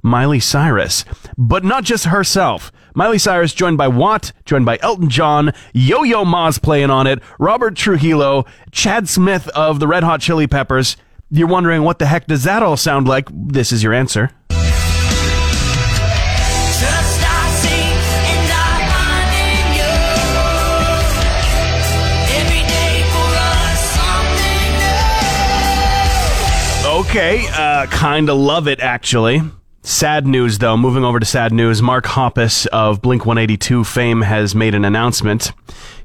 Miley 0.04 0.38
Cyrus, 0.38 1.06
but 1.38 1.64
not 1.64 1.82
just 1.82 2.04
herself. 2.04 2.70
Miley 2.94 3.18
Cyrus 3.18 3.54
joined 3.54 3.78
by 3.78 3.88
Watt, 3.88 4.32
joined 4.44 4.66
by 4.66 4.78
Elton 4.82 5.08
John, 5.08 5.52
Yo-Yo 5.72 6.26
Ma's 6.26 6.58
playing 6.58 6.90
on 6.90 7.06
it, 7.06 7.20
Robert 7.38 7.74
Trujillo, 7.74 8.44
Chad 8.70 9.08
Smith 9.08 9.48
of 9.48 9.80
the 9.80 9.88
Red 9.88 10.02
Hot 10.04 10.20
Chili 10.20 10.46
Peppers. 10.46 10.98
You're 11.30 11.48
wondering 11.48 11.82
what 11.82 11.98
the 11.98 12.06
heck 12.06 12.26
does 12.26 12.44
that 12.44 12.62
all 12.62 12.76
sound 12.76 13.08
like? 13.08 13.28
This 13.32 13.72
is 13.72 13.82
your 13.82 13.94
answer. 13.94 14.30
Okay, 26.86 27.46
uh, 27.52 27.86
kinda 27.86 28.34
love 28.34 28.68
it 28.68 28.80
actually. 28.80 29.40
Sad 29.86 30.26
news, 30.26 30.60
though. 30.60 30.78
Moving 30.78 31.04
over 31.04 31.20
to 31.20 31.26
sad 31.26 31.52
news, 31.52 31.82
Mark 31.82 32.06
Hoppus 32.06 32.66
of 32.68 33.02
Blink 33.02 33.26
182 33.26 33.84
fame 33.84 34.22
has 34.22 34.54
made 34.54 34.74
an 34.74 34.82
announcement. 34.82 35.52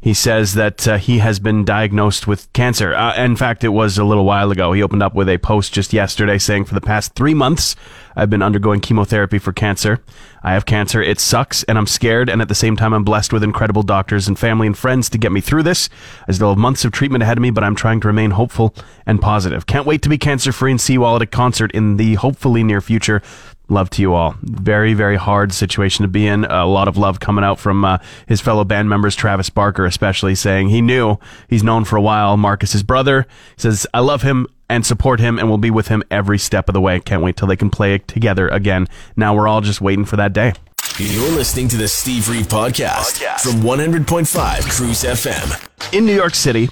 He 0.02 0.14
says 0.14 0.56
that 0.56 0.86
uh, 0.86 0.98
he 0.98 1.20
has 1.20 1.40
been 1.40 1.64
diagnosed 1.64 2.28
with 2.28 2.52
cancer. 2.52 2.94
Uh, 2.94 3.16
in 3.16 3.38
fact, 3.38 3.64
it 3.64 3.70
was 3.70 3.98
a 3.98 4.04
little 4.04 4.26
while 4.26 4.52
ago. 4.52 4.74
He 4.74 4.84
opened 4.84 5.02
up 5.02 5.16
with 5.16 5.30
a 5.30 5.38
post 5.38 5.74
just 5.74 5.94
yesterday 5.94 6.38
saying, 6.38 6.66
For 6.66 6.74
the 6.74 6.82
past 6.82 7.16
three 7.16 7.34
months, 7.34 7.78
I've 8.20 8.30
been 8.30 8.42
undergoing 8.42 8.82
chemotherapy 8.82 9.40
for 9.40 9.54
cancer. 9.54 10.04
I 10.44 10.52
have 10.52 10.66
cancer. 10.66 11.02
It 11.02 11.22
sucks, 11.22 11.64
and 11.64 11.78
I'm 11.78 11.88
scared, 11.88 12.30
and 12.30 12.42
at 12.42 12.50
the 12.50 12.56
same 12.56 12.76
time, 12.76 12.94
I'm 12.94 13.06
blessed 13.06 13.32
with 13.32 13.44
incredible 13.44 13.82
doctors 13.82 14.28
and 14.28 14.38
family 14.38 14.68
and 14.68 14.78
friends 14.78 15.10
to 15.12 15.18
get 15.18 15.32
me 15.32 15.40
through 15.40 15.64
this. 15.64 15.90
I 16.28 16.34
still 16.34 16.50
have 16.50 16.58
months 16.58 16.84
of 16.84 16.92
treatment 16.92 17.24
ahead 17.24 17.38
of 17.38 17.42
me, 17.42 17.50
but 17.50 17.64
I'm 17.64 17.76
trying 17.76 18.02
to 18.02 18.08
remain 18.08 18.32
hopeful 18.32 18.76
and 19.06 19.22
positive. 19.22 19.66
Can't 19.68 19.86
wait 19.86 20.02
to 20.02 20.10
be 20.10 20.18
cancer 20.18 20.52
free 20.52 20.72
and 20.72 20.82
see 20.82 20.94
you 20.94 21.06
all 21.06 21.16
at 21.16 21.22
a 21.22 21.26
concert 21.26 21.72
in 21.72 21.96
the 21.96 22.16
hopefully 22.16 22.62
near 22.62 22.82
future. 22.82 23.22
Love 23.70 23.90
to 23.92 24.02
you 24.02 24.14
all. 24.14 24.36
Very, 24.42 24.94
very 24.94 25.16
hard 25.16 25.54
situation 25.54 26.04
to 26.04 26.10
be 26.10 26.28
in. 26.28 26.44
A 26.44 26.66
lot 26.66 26.90
of 26.90 26.98
love 26.98 27.22
coming 27.22 27.46
out 27.46 27.58
from 27.58 27.86
uh, 27.86 28.00
his 28.28 28.42
fellow 28.42 28.66
band 28.66 28.90
members, 28.90 29.16
Travis 29.16 29.50
Barker, 29.50 29.86
especially 29.86 30.36
saying 30.36 30.70
he 30.70 30.82
knew 30.82 31.18
he's 31.48 31.64
known 31.64 31.86
for 31.86 31.96
a 31.96 32.02
while. 32.02 32.36
Marcus, 32.36 32.74
his 32.74 32.84
brother, 32.84 33.28
says, 33.56 33.88
I 33.94 34.00
love 34.00 34.24
him 34.24 34.48
and 34.70 34.86
support 34.86 35.20
him 35.20 35.40
and 35.40 35.50
will 35.50 35.58
be 35.58 35.72
with 35.72 35.88
him 35.88 36.04
every 36.12 36.38
step 36.38 36.70
of 36.70 36.74
the 36.74 36.82
way. 36.82 37.00
Can't 37.00 37.24
wait 37.24 37.36
till 37.36 37.48
they 37.48 37.56
can 37.56 37.70
play 37.70 37.98
together 37.98 38.48
again. 38.48 38.88
Now 39.16 39.36
we're 39.36 39.48
all 39.48 39.62
just 39.62 39.82
waiting 39.82 40.06
for 40.06 40.16
that 40.18 40.32
day. 40.32 40.54
You're 40.98 41.32
listening 41.32 41.70
to 41.70 41.78
the 41.78 41.88
Steve 41.88 42.28
Reeve 42.30 42.48
podcast, 42.48 43.24
podcast. 43.24 43.40
from 43.42 43.62
100.5 43.62 44.70
Cruise 44.70 45.04
FM. 45.04 45.94
In 45.94 46.06
New 46.06 46.14
York 46.14 46.36
City, 46.36 46.70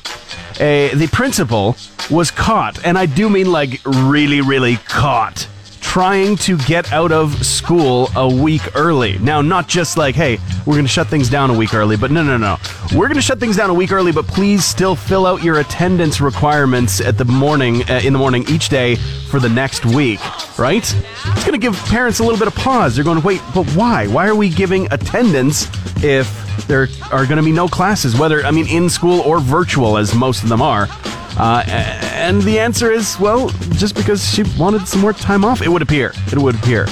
a, 0.59 0.93
the 0.93 1.07
principal 1.07 1.77
was 2.11 2.29
caught, 2.29 2.85
and 2.85 2.97
I 2.97 3.05
do 3.05 3.29
mean 3.29 3.51
like 3.51 3.79
really, 3.85 4.41
really 4.41 4.75
caught 4.87 5.47
trying 5.87 6.35
to 6.35 6.57
get 6.57 6.91
out 6.91 7.13
of 7.13 7.45
school 7.45 8.09
a 8.17 8.27
week 8.27 8.61
early. 8.75 9.17
Now, 9.19 9.41
not 9.41 9.69
just 9.69 9.97
like, 9.97 10.15
hey, 10.15 10.37
we're 10.65 10.73
going 10.73 10.85
to 10.85 10.91
shut 10.91 11.07
things 11.07 11.29
down 11.29 11.49
a 11.49 11.57
week 11.57 11.73
early, 11.73 11.95
but 11.95 12.11
no, 12.11 12.21
no, 12.21 12.35
no. 12.35 12.57
We're 12.93 13.07
going 13.07 13.15
to 13.15 13.21
shut 13.21 13.39
things 13.39 13.55
down 13.55 13.69
a 13.69 13.73
week 13.73 13.93
early, 13.93 14.11
but 14.11 14.27
please 14.27 14.65
still 14.65 14.95
fill 14.95 15.25
out 15.25 15.43
your 15.43 15.59
attendance 15.59 16.19
requirements 16.19 16.99
at 16.99 17.17
the 17.17 17.23
morning, 17.23 17.89
uh, 17.89 18.01
in 18.03 18.11
the 18.11 18.19
morning 18.19 18.45
each 18.49 18.67
day 18.67 18.95
for 19.31 19.39
the 19.39 19.47
next 19.47 19.85
week, 19.85 20.19
right? 20.59 20.83
It's 20.83 21.45
going 21.45 21.53
to 21.53 21.57
give 21.57 21.75
parents 21.85 22.19
a 22.19 22.23
little 22.23 22.37
bit 22.37 22.49
of 22.49 22.55
pause. 22.55 22.95
They're 22.95 23.05
going, 23.05 23.21
wait, 23.23 23.41
but 23.55 23.65
why? 23.69 24.07
Why 24.07 24.27
are 24.27 24.35
we 24.35 24.49
giving 24.49 24.91
attendance 24.91 25.67
if 26.03 26.67
there 26.67 26.89
are 27.13 27.25
going 27.25 27.37
to 27.37 27.43
be 27.43 27.53
no 27.53 27.69
classes, 27.69 28.19
whether, 28.19 28.43
I 28.43 28.51
mean, 28.51 28.67
in 28.67 28.89
school 28.89 29.21
or 29.21 29.39
virtual, 29.39 29.97
as 29.97 30.13
most 30.13 30.43
of 30.43 30.49
them 30.49 30.61
are? 30.61 30.89
Uh, 31.37 31.63
and 31.67 32.41
the 32.41 32.59
answer 32.59 32.91
is, 32.91 33.19
well, 33.19 33.49
just 33.73 33.95
because 33.95 34.27
she 34.27 34.43
wanted 34.57 34.87
some 34.87 35.01
more 35.01 35.13
time 35.13 35.45
off, 35.45 35.61
it 35.61 35.69
would 35.69 35.83
appear. 35.83 36.11
It 36.31 36.39
would 36.39 36.55
appear. 36.55 36.87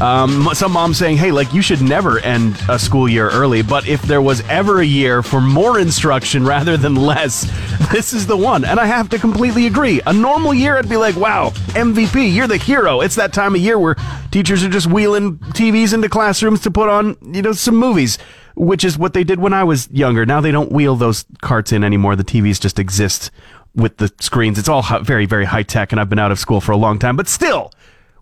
Um, 0.00 0.48
some 0.54 0.72
moms 0.72 0.98
saying, 0.98 1.18
hey, 1.18 1.30
like, 1.30 1.52
you 1.54 1.62
should 1.62 1.80
never 1.80 2.18
end 2.18 2.56
a 2.68 2.76
school 2.78 3.08
year 3.08 3.30
early, 3.30 3.62
but 3.62 3.86
if 3.86 4.02
there 4.02 4.20
was 4.20 4.40
ever 4.48 4.80
a 4.80 4.84
year 4.84 5.22
for 5.22 5.40
more 5.40 5.78
instruction 5.78 6.44
rather 6.54 6.76
than 6.76 6.96
less, 6.96 7.48
this 7.92 8.12
is 8.12 8.26
the 8.26 8.36
one. 8.36 8.64
And 8.64 8.80
I 8.80 8.86
have 8.86 9.08
to 9.10 9.18
completely 9.18 9.66
agree. 9.66 10.00
A 10.06 10.12
normal 10.12 10.52
year, 10.52 10.76
I'd 10.76 10.88
be 10.88 10.96
like, 10.96 11.14
wow, 11.14 11.50
MVP, 11.68 12.34
you're 12.34 12.48
the 12.48 12.56
hero. 12.56 13.00
It's 13.00 13.14
that 13.14 13.32
time 13.32 13.54
of 13.54 13.60
year 13.60 13.78
where 13.78 13.94
teachers 14.32 14.64
are 14.64 14.68
just 14.68 14.88
wheeling 14.88 15.38
TVs 15.38 15.94
into 15.94 16.08
classrooms 16.08 16.60
to 16.62 16.70
put 16.72 16.88
on, 16.88 17.16
you 17.22 17.42
know, 17.42 17.52
some 17.52 17.76
movies, 17.76 18.18
which 18.56 18.82
is 18.82 18.98
what 18.98 19.14
they 19.14 19.22
did 19.22 19.38
when 19.38 19.52
I 19.52 19.62
was 19.62 19.88
younger. 19.92 20.26
Now 20.26 20.40
they 20.40 20.50
don't 20.50 20.72
wheel 20.72 20.96
those 20.96 21.24
carts 21.40 21.70
in 21.70 21.84
anymore. 21.84 22.16
The 22.16 22.24
TVs 22.24 22.60
just 22.60 22.80
exist 22.80 23.30
with 23.74 23.96
the 23.96 24.12
screens. 24.20 24.58
It's 24.58 24.68
all 24.68 24.82
very, 25.02 25.26
very 25.26 25.44
high 25.44 25.62
tech, 25.62 25.92
and 25.92 26.00
I've 26.00 26.08
been 26.08 26.18
out 26.18 26.32
of 26.32 26.38
school 26.38 26.60
for 26.60 26.72
a 26.72 26.76
long 26.76 26.98
time, 26.98 27.16
but 27.16 27.28
still, 27.28 27.72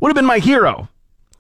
would 0.01 0.09
have 0.09 0.17
been 0.17 0.27
my 0.27 0.39
hero. 0.39 0.89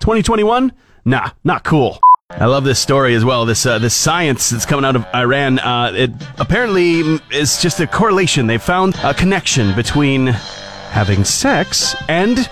2021? 0.01 0.73
Nah, 1.05 1.31
not 1.45 1.65
cool. 1.65 1.99
I 2.31 2.47
love 2.47 2.65
this 2.65 2.79
story 2.79 3.15
as 3.15 3.25
well. 3.25 3.45
This 3.45 3.67
uh, 3.67 3.79
this 3.79 3.95
science 3.95 4.51
that's 4.51 4.65
coming 4.65 4.87
out 4.87 4.97
of 4.97 5.07
Iran. 5.15 5.59
Uh, 5.59 5.93
it 5.95 6.11
apparently 6.39 7.01
is 7.31 7.61
just 7.61 7.79
a 7.81 7.87
correlation. 7.87 8.47
They 8.47 8.57
found 8.57 8.97
a 9.05 9.13
connection 9.13 9.75
between 9.75 10.29
having 10.29 11.25
sex 11.25 11.95
and 12.09 12.49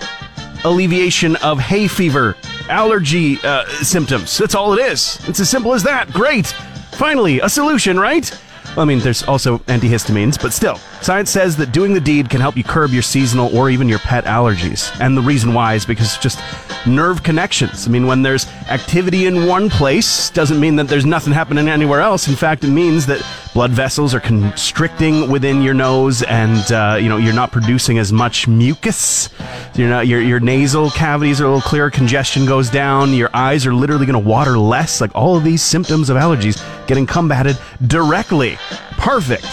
alleviation 0.63 1.35
of 1.37 1.59
hay 1.59 1.87
fever, 1.87 2.37
allergy 2.69 3.39
uh, 3.43 3.65
symptoms. 3.81 4.37
That's 4.37 4.53
all 4.53 4.73
it 4.73 4.81
is. 4.81 5.19
It's 5.27 5.39
as 5.39 5.49
simple 5.49 5.73
as 5.73 5.81
that. 5.83 6.11
Great. 6.13 6.47
Finally, 6.93 7.39
a 7.39 7.49
solution, 7.49 7.99
right? 7.99 8.29
Well, 8.75 8.81
I 8.81 8.85
mean, 8.85 8.99
there's 8.99 9.23
also 9.23 9.57
antihistamines, 9.59 10.39
but 10.39 10.53
still, 10.53 10.79
science 11.01 11.29
says 11.29 11.57
that 11.57 11.71
doing 11.71 11.93
the 11.93 11.99
deed 11.99 12.29
can 12.29 12.41
help 12.41 12.55
you 12.55 12.63
curb 12.63 12.91
your 12.91 13.01
seasonal 13.01 13.55
or 13.55 13.69
even 13.69 13.89
your 13.89 13.99
pet 13.99 14.25
allergies. 14.25 14.91
And 14.99 15.17
the 15.17 15.21
reason 15.21 15.53
why 15.53 15.75
is 15.75 15.85
because 15.85 16.17
just 16.17 16.39
nerve 16.85 17.23
connections. 17.23 17.87
I 17.87 17.91
mean, 17.91 18.07
when 18.07 18.21
there's 18.21 18.47
activity 18.69 19.25
in 19.25 19.47
one 19.47 19.69
place, 19.69 20.29
doesn't 20.29 20.59
mean 20.59 20.75
that 20.77 20.87
there's 20.87 21.05
nothing 21.05 21.33
happening 21.33 21.69
anywhere 21.69 22.01
else. 22.01 22.27
In 22.27 22.35
fact, 22.35 22.63
it 22.63 22.69
means 22.69 23.05
that 23.07 23.25
blood 23.53 23.71
vessels 23.71 24.13
are 24.13 24.19
constricting 24.19 25.29
within 25.29 25.61
your 25.61 25.73
nose, 25.73 26.23
and 26.23 26.71
uh, 26.71 26.97
you 26.99 27.09
know 27.09 27.17
you're 27.17 27.33
not 27.33 27.51
producing 27.51 27.97
as 27.97 28.11
much 28.11 28.47
mucus. 28.47 29.29
You're 29.75 29.89
not 29.89 30.07
your 30.07 30.21
your 30.21 30.39
nasal 30.39 30.89
cavities 30.91 31.41
are 31.41 31.45
a 31.45 31.47
little 31.47 31.61
clearer. 31.61 31.89
Congestion 31.89 32.45
goes 32.45 32.69
down. 32.69 33.13
Your 33.13 33.29
eyes 33.33 33.65
are 33.65 33.73
literally 33.73 34.05
going 34.05 34.21
to 34.21 34.29
water 34.29 34.57
less. 34.57 35.01
Like 35.01 35.11
all 35.15 35.35
of 35.35 35.43
these 35.43 35.61
symptoms 35.61 36.09
of 36.09 36.17
allergies 36.17 36.61
getting 36.87 37.05
combated 37.05 37.57
directly. 37.87 38.57
Perfect. 38.97 39.45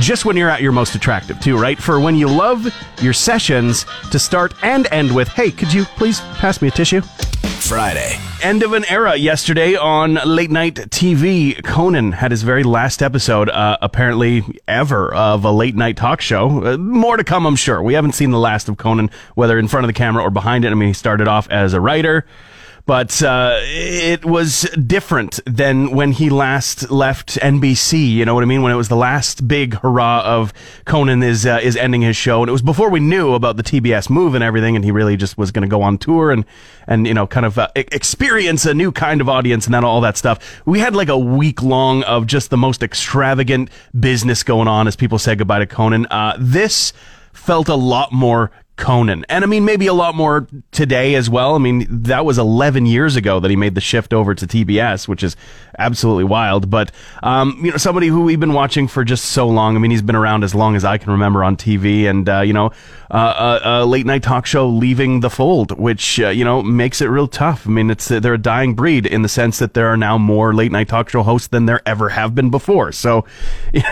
Just 0.00 0.24
when 0.24 0.36
you're 0.36 0.50
at 0.50 0.60
your 0.60 0.72
most 0.72 0.96
attractive, 0.96 1.38
too, 1.38 1.56
right? 1.56 1.78
For 1.78 2.00
when 2.00 2.16
you 2.16 2.26
love 2.26 2.66
your 3.00 3.12
sessions 3.12 3.86
to 4.10 4.18
start 4.18 4.52
and 4.62 4.88
end 4.90 5.14
with, 5.14 5.28
hey, 5.28 5.52
could 5.52 5.72
you 5.72 5.84
please 5.84 6.20
pass 6.36 6.60
me 6.60 6.66
a 6.68 6.70
tissue? 6.72 7.00
Friday. 7.00 8.18
End 8.42 8.64
of 8.64 8.72
an 8.72 8.84
era 8.86 9.14
yesterday 9.14 9.76
on 9.76 10.14
late 10.26 10.50
night 10.50 10.74
TV. 10.74 11.62
Conan 11.64 12.12
had 12.12 12.32
his 12.32 12.42
very 12.42 12.64
last 12.64 13.02
episode, 13.02 13.48
uh, 13.48 13.78
apparently 13.80 14.42
ever, 14.66 15.14
of 15.14 15.44
a 15.44 15.52
late 15.52 15.76
night 15.76 15.96
talk 15.96 16.20
show. 16.20 16.64
Uh, 16.64 16.76
more 16.76 17.16
to 17.16 17.24
come, 17.24 17.46
I'm 17.46 17.56
sure. 17.56 17.80
We 17.80 17.94
haven't 17.94 18.12
seen 18.12 18.32
the 18.32 18.38
last 18.38 18.68
of 18.68 18.76
Conan, 18.76 19.10
whether 19.36 19.58
in 19.58 19.68
front 19.68 19.84
of 19.84 19.88
the 19.88 19.94
camera 19.94 20.24
or 20.24 20.30
behind 20.30 20.64
it. 20.64 20.72
I 20.72 20.74
mean, 20.74 20.88
he 20.88 20.92
started 20.92 21.28
off 21.28 21.48
as 21.50 21.72
a 21.72 21.80
writer 21.80 22.26
but 22.86 23.22
uh, 23.22 23.56
it 23.62 24.24
was 24.24 24.62
different 24.86 25.40
than 25.46 25.90
when 25.92 26.12
he 26.12 26.28
last 26.28 26.90
left 26.90 27.36
NBC. 27.36 28.10
You 28.10 28.24
know 28.26 28.34
what 28.34 28.42
I 28.42 28.46
mean? 28.46 28.62
When 28.62 28.72
it 28.72 28.76
was 28.76 28.88
the 28.88 28.96
last 28.96 29.48
big 29.48 29.74
hurrah 29.74 30.22
of 30.24 30.52
Conan 30.84 31.22
is 31.22 31.46
uh, 31.46 31.60
is 31.62 31.76
ending 31.76 32.02
his 32.02 32.16
show, 32.16 32.42
and 32.42 32.48
it 32.48 32.52
was 32.52 32.62
before 32.62 32.90
we 32.90 33.00
knew 33.00 33.32
about 33.32 33.56
the 33.56 33.62
TBS 33.62 34.10
move 34.10 34.34
and 34.34 34.44
everything, 34.44 34.76
and 34.76 34.84
he 34.84 34.90
really 34.90 35.16
just 35.16 35.38
was 35.38 35.50
going 35.50 35.62
to 35.62 35.68
go 35.68 35.82
on 35.82 35.96
tour 35.96 36.30
and 36.30 36.44
and 36.86 37.06
you 37.06 37.14
know 37.14 37.26
kind 37.26 37.46
of 37.46 37.58
uh, 37.58 37.68
experience 37.74 38.66
a 38.66 38.74
new 38.74 38.92
kind 38.92 39.22
of 39.22 39.28
audience 39.28 39.64
and 39.64 39.72
then 39.72 39.84
all 39.84 40.02
that 40.02 40.18
stuff. 40.18 40.62
We 40.66 40.80
had 40.80 40.94
like 40.94 41.08
a 41.08 41.18
week 41.18 41.62
long 41.62 42.02
of 42.02 42.26
just 42.26 42.50
the 42.50 42.58
most 42.58 42.82
extravagant 42.82 43.70
business 43.98 44.42
going 44.42 44.68
on 44.68 44.86
as 44.88 44.94
people 44.94 45.18
said 45.18 45.38
goodbye 45.38 45.60
to 45.60 45.66
Conan. 45.66 46.06
Uh, 46.06 46.36
this 46.38 46.92
felt 47.32 47.68
a 47.68 47.74
lot 47.74 48.12
more 48.12 48.50
Conan. 48.76 49.24
And 49.28 49.44
I 49.44 49.46
mean, 49.46 49.64
maybe 49.64 49.86
a 49.86 49.94
lot 49.94 50.16
more 50.16 50.48
today 50.72 51.14
as 51.14 51.30
well. 51.30 51.54
I 51.54 51.58
mean, 51.58 51.86
that 51.88 52.24
was 52.24 52.38
11 52.38 52.86
years 52.86 53.14
ago 53.14 53.38
that 53.38 53.48
he 53.48 53.56
made 53.56 53.76
the 53.76 53.80
shift 53.80 54.12
over 54.12 54.34
to 54.34 54.46
TBS, 54.46 55.06
which 55.06 55.22
is 55.22 55.36
absolutely 55.78 56.24
wild. 56.24 56.70
But, 56.70 56.90
um, 57.22 57.60
you 57.62 57.70
know, 57.70 57.76
somebody 57.76 58.08
who 58.08 58.22
we've 58.22 58.40
been 58.40 58.52
watching 58.52 58.88
for 58.88 59.04
just 59.04 59.26
so 59.26 59.48
long. 59.48 59.76
I 59.76 59.78
mean, 59.78 59.92
he's 59.92 60.02
been 60.02 60.16
around 60.16 60.42
as 60.42 60.56
long 60.56 60.74
as 60.74 60.84
I 60.84 60.98
can 60.98 61.12
remember 61.12 61.44
on 61.44 61.56
TV 61.56 62.06
and, 62.06 62.28
uh, 62.28 62.40
you 62.40 62.52
know, 62.52 62.72
uh, 63.12 63.60
a, 63.64 63.68
a, 63.68 63.86
late 63.86 64.06
night 64.06 64.24
talk 64.24 64.44
show 64.44 64.68
leaving 64.68 65.20
the 65.20 65.30
fold, 65.30 65.78
which, 65.78 66.18
uh, 66.18 66.30
you 66.30 66.44
know, 66.44 66.60
makes 66.60 67.00
it 67.00 67.06
real 67.06 67.28
tough. 67.28 67.68
I 67.68 67.70
mean, 67.70 67.90
it's, 67.90 68.08
they're 68.08 68.34
a 68.34 68.38
dying 68.38 68.74
breed 68.74 69.06
in 69.06 69.22
the 69.22 69.28
sense 69.28 69.60
that 69.60 69.74
there 69.74 69.86
are 69.86 69.96
now 69.96 70.18
more 70.18 70.52
late 70.52 70.72
night 70.72 70.88
talk 70.88 71.08
show 71.08 71.22
hosts 71.22 71.48
than 71.48 71.66
there 71.66 71.80
ever 71.86 72.08
have 72.08 72.34
been 72.34 72.50
before. 72.50 72.90
So, 72.90 73.24
you 73.72 73.82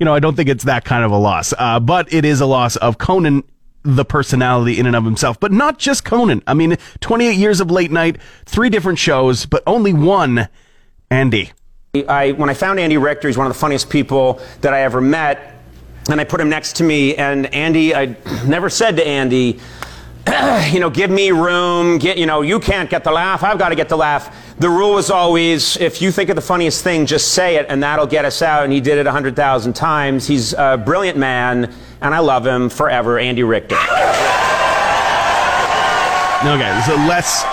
know, 0.00 0.14
I 0.14 0.18
don't 0.18 0.34
think 0.34 0.48
it's 0.48 0.64
that 0.64 0.84
kind 0.84 1.04
of 1.04 1.12
a 1.12 1.16
loss. 1.16 1.54
Uh, 1.56 1.78
but 1.78 2.12
it 2.12 2.24
is 2.24 2.40
a 2.40 2.46
loss 2.46 2.74
of 2.76 2.98
Conan 2.98 3.44
the 3.86 4.04
personality 4.04 4.78
in 4.78 4.86
and 4.86 4.96
of 4.96 5.04
himself, 5.04 5.38
but 5.38 5.52
not 5.52 5.78
just 5.78 6.04
Conan. 6.04 6.42
I 6.46 6.54
mean, 6.54 6.76
28 7.00 7.36
years 7.36 7.60
of 7.60 7.70
late 7.70 7.92
night, 7.92 8.20
three 8.44 8.68
different 8.68 8.98
shows, 8.98 9.46
but 9.46 9.62
only 9.66 9.92
one, 9.92 10.48
Andy. 11.10 11.52
I, 11.94 12.32
when 12.32 12.50
I 12.50 12.54
found 12.54 12.80
Andy 12.80 12.98
Richter, 12.98 13.28
he's 13.28 13.38
one 13.38 13.46
of 13.46 13.52
the 13.52 13.58
funniest 13.58 13.88
people 13.88 14.40
that 14.60 14.74
I 14.74 14.82
ever 14.82 15.00
met, 15.00 15.54
and 16.10 16.20
I 16.20 16.24
put 16.24 16.40
him 16.40 16.48
next 16.48 16.76
to 16.76 16.84
me, 16.84 17.14
and 17.14 17.46
Andy, 17.54 17.94
I 17.94 18.16
never 18.46 18.68
said 18.68 18.96
to 18.96 19.06
Andy, 19.06 19.60
you 20.72 20.80
know, 20.80 20.90
give 20.90 21.10
me 21.10 21.30
room, 21.30 21.98
get, 21.98 22.18
you 22.18 22.26
know, 22.26 22.42
you 22.42 22.58
can't 22.58 22.90
get 22.90 23.04
the 23.04 23.12
laugh, 23.12 23.44
I've 23.44 23.58
got 23.58 23.68
to 23.68 23.76
get 23.76 23.88
the 23.88 23.96
laugh. 23.96 24.34
The 24.58 24.68
rule 24.68 24.94
was 24.94 25.10
always, 25.10 25.76
if 25.76 26.02
you 26.02 26.10
think 26.10 26.28
of 26.30 26.36
the 26.36 26.42
funniest 26.42 26.82
thing, 26.82 27.06
just 27.06 27.32
say 27.34 27.56
it, 27.56 27.66
and 27.68 27.82
that'll 27.82 28.06
get 28.06 28.24
us 28.24 28.42
out, 28.42 28.64
and 28.64 28.72
he 28.72 28.80
did 28.80 28.98
it 28.98 29.04
100,000 29.04 29.72
times. 29.74 30.26
He's 30.26 30.52
a 30.54 30.82
brilliant 30.84 31.16
man 31.16 31.72
and 32.00 32.14
I 32.14 32.18
love 32.18 32.46
him 32.46 32.68
forever, 32.68 33.18
Andy 33.18 33.42
Richter. 33.42 33.76
Okay, 36.44 36.80
so 36.86 36.94
less 36.94 37.44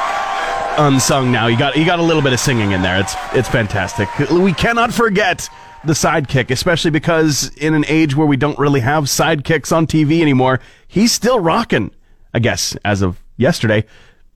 unsung 0.77 1.32
now. 1.32 1.47
You 1.47 1.58
got 1.58 1.75
you 1.75 1.86
got 1.86 1.99
a 1.99 2.03
little 2.03 2.21
bit 2.21 2.34
of 2.34 2.39
singing 2.39 2.71
in 2.71 2.82
there. 2.82 2.99
It's 2.99 3.15
it's 3.34 3.49
fantastic. 3.49 4.10
We 4.29 4.53
cannot 4.53 4.93
forget 4.93 5.49
the 5.84 5.93
sidekick, 5.93 6.51
especially 6.51 6.91
because 6.91 7.49
in 7.58 7.73
an 7.73 7.86
age 7.88 8.15
where 8.15 8.27
we 8.27 8.38
don't 8.38 8.58
really 8.60 8.82
have 8.82 9.06
sidekicks 9.06 9.75
on 9.75 9.88
TV 9.88 10.21
anymore, 10.21 10.60
he's 10.88 11.12
still 11.12 11.39
rocking. 11.39 11.91
I 12.34 12.39
guess 12.39 12.75
as 12.84 13.01
of 13.01 13.23
yesterday, 13.38 13.86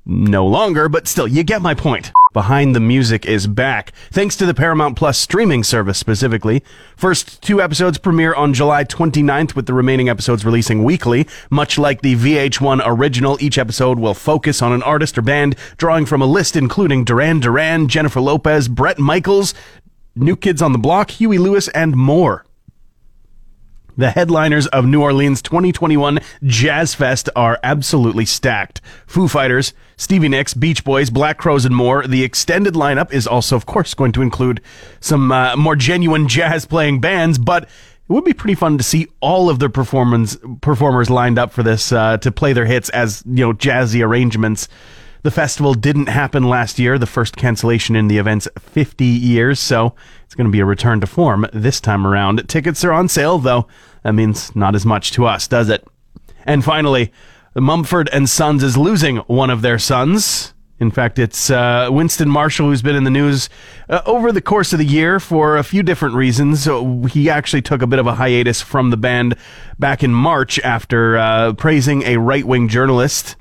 no 0.05 0.45
longer, 0.45 0.89
but 0.89 1.07
still, 1.07 1.27
you 1.27 1.43
get 1.43 1.61
my 1.61 1.73
point. 1.73 2.11
Behind 2.37 2.75
the 2.75 2.79
Music 2.79 3.25
is 3.25 3.47
back, 3.47 3.91
thanks 4.11 4.35
to 4.35 4.45
the 4.45 4.53
Paramount 4.53 4.95
Plus 4.95 5.17
streaming 5.17 5.63
service 5.63 5.97
specifically. 5.97 6.63
First 6.95 7.41
two 7.41 7.59
episodes 7.59 7.97
premiere 7.97 8.35
on 8.35 8.53
July 8.53 8.83
29th, 8.83 9.55
with 9.55 9.65
the 9.65 9.73
remaining 9.73 10.07
episodes 10.07 10.45
releasing 10.45 10.83
weekly. 10.83 11.27
Much 11.49 11.79
like 11.79 12.03
the 12.03 12.15
VH1 12.15 12.83
original, 12.85 13.39
each 13.41 13.57
episode 13.57 13.97
will 13.97 14.13
focus 14.13 14.61
on 14.61 14.71
an 14.71 14.83
artist 14.83 15.17
or 15.17 15.23
band, 15.23 15.55
drawing 15.77 16.05
from 16.05 16.21
a 16.21 16.27
list 16.27 16.55
including 16.55 17.03
Duran 17.03 17.39
Duran, 17.39 17.87
Jennifer 17.87 18.21
Lopez, 18.21 18.67
Bret 18.67 18.99
Michaels, 18.99 19.55
New 20.15 20.35
Kids 20.35 20.61
on 20.61 20.73
the 20.73 20.77
Block, 20.77 21.09
Huey 21.09 21.39
Lewis, 21.39 21.69
and 21.69 21.95
more. 21.95 22.45
The 23.97 24.11
headliners 24.11 24.67
of 24.67 24.85
New 24.85 25.01
Orleans 25.01 25.41
2021 25.41 26.19
Jazz 26.43 26.93
Fest 26.93 27.29
are 27.35 27.59
absolutely 27.63 28.25
stacked. 28.25 28.79
Foo 29.07 29.27
Fighters, 29.27 29.73
Stevie 29.95 30.29
Nicks, 30.29 30.53
Beach 30.53 30.83
Boys, 30.83 31.09
Black 31.09 31.39
Crowes, 31.39 31.65
and 31.65 31.75
more. 31.75 32.05
The 32.05 32.23
extended 32.23 32.75
lineup 32.75 33.11
is 33.11 33.25
also, 33.25 33.55
of 33.55 33.65
course, 33.65 33.95
going 33.95 34.11
to 34.11 34.21
include 34.21 34.61
some 34.99 35.31
uh, 35.31 35.55
more 35.55 35.75
genuine 35.75 36.27
jazz 36.27 36.67
playing 36.67 37.01
bands, 37.01 37.39
but 37.39 37.63
it 37.63 37.69
would 38.13 38.23
be 38.23 38.33
pretty 38.33 38.53
fun 38.53 38.77
to 38.77 38.83
see 38.83 39.07
all 39.19 39.49
of 39.49 39.57
the 39.57 39.67
performance 39.67 40.37
performers 40.61 41.09
lined 41.09 41.39
up 41.39 41.51
for 41.51 41.63
this 41.63 41.91
uh, 41.91 42.17
to 42.17 42.31
play 42.31 42.53
their 42.53 42.67
hits 42.67 42.89
as 42.89 43.23
you 43.25 43.47
know 43.47 43.53
jazzy 43.53 44.05
arrangements. 44.05 44.67
The 45.27 45.31
festival 45.31 45.73
didn't 45.73 46.07
happen 46.07 46.43
last 46.43 46.79
year, 46.79 46.97
the 46.97 47.05
first 47.05 47.35
cancellation 47.35 47.97
in 47.97 48.07
the 48.07 48.17
event's 48.17 48.47
50 48.57 49.03
years, 49.03 49.59
so 49.59 49.93
it's 50.23 50.35
going 50.35 50.47
to 50.47 50.51
be 50.51 50.61
a 50.61 50.65
return 50.65 51.01
to 51.01 51.05
form 51.05 51.45
this 51.51 51.81
time 51.81 52.07
around. 52.07 52.47
Tickets 52.47 52.81
are 52.85 52.93
on 52.93 53.09
sale, 53.09 53.37
though. 53.37 53.67
That 54.03 54.13
means 54.13 54.55
not 54.55 54.73
as 54.73 54.85
much 54.85 55.11
to 55.11 55.25
us, 55.25 55.45
does 55.45 55.67
it? 55.67 55.85
And 56.45 56.63
finally, 56.63 57.11
Mumford 57.55 58.07
and 58.13 58.29
Sons 58.29 58.63
is 58.63 58.77
losing 58.77 59.17
one 59.17 59.49
of 59.49 59.61
their 59.61 59.77
sons. 59.77 60.53
In 60.79 60.91
fact, 60.91 61.19
it's 61.19 61.49
uh, 61.49 61.89
Winston 61.91 62.29
Marshall 62.29 62.69
who's 62.69 62.81
been 62.81 62.95
in 62.95 63.03
the 63.03 63.09
news 63.09 63.49
uh, 63.89 64.01
over 64.05 64.31
the 64.31 64.39
course 64.39 64.71
of 64.71 64.79
the 64.79 64.85
year 64.85 65.19
for 65.19 65.57
a 65.57 65.63
few 65.63 65.83
different 65.83 66.15
reasons. 66.15 66.63
So 66.63 67.03
he 67.03 67.29
actually 67.29 67.63
took 67.63 67.81
a 67.81 67.87
bit 67.87 67.99
of 67.99 68.07
a 68.07 68.15
hiatus 68.15 68.61
from 68.61 68.91
the 68.91 68.97
band 68.97 69.35
back 69.77 70.03
in 70.03 70.13
March 70.13 70.57
after 70.59 71.17
uh, 71.17 71.51
praising 71.51 72.03
a 72.03 72.15
right 72.15 72.45
wing 72.45 72.69
journalist 72.69 73.35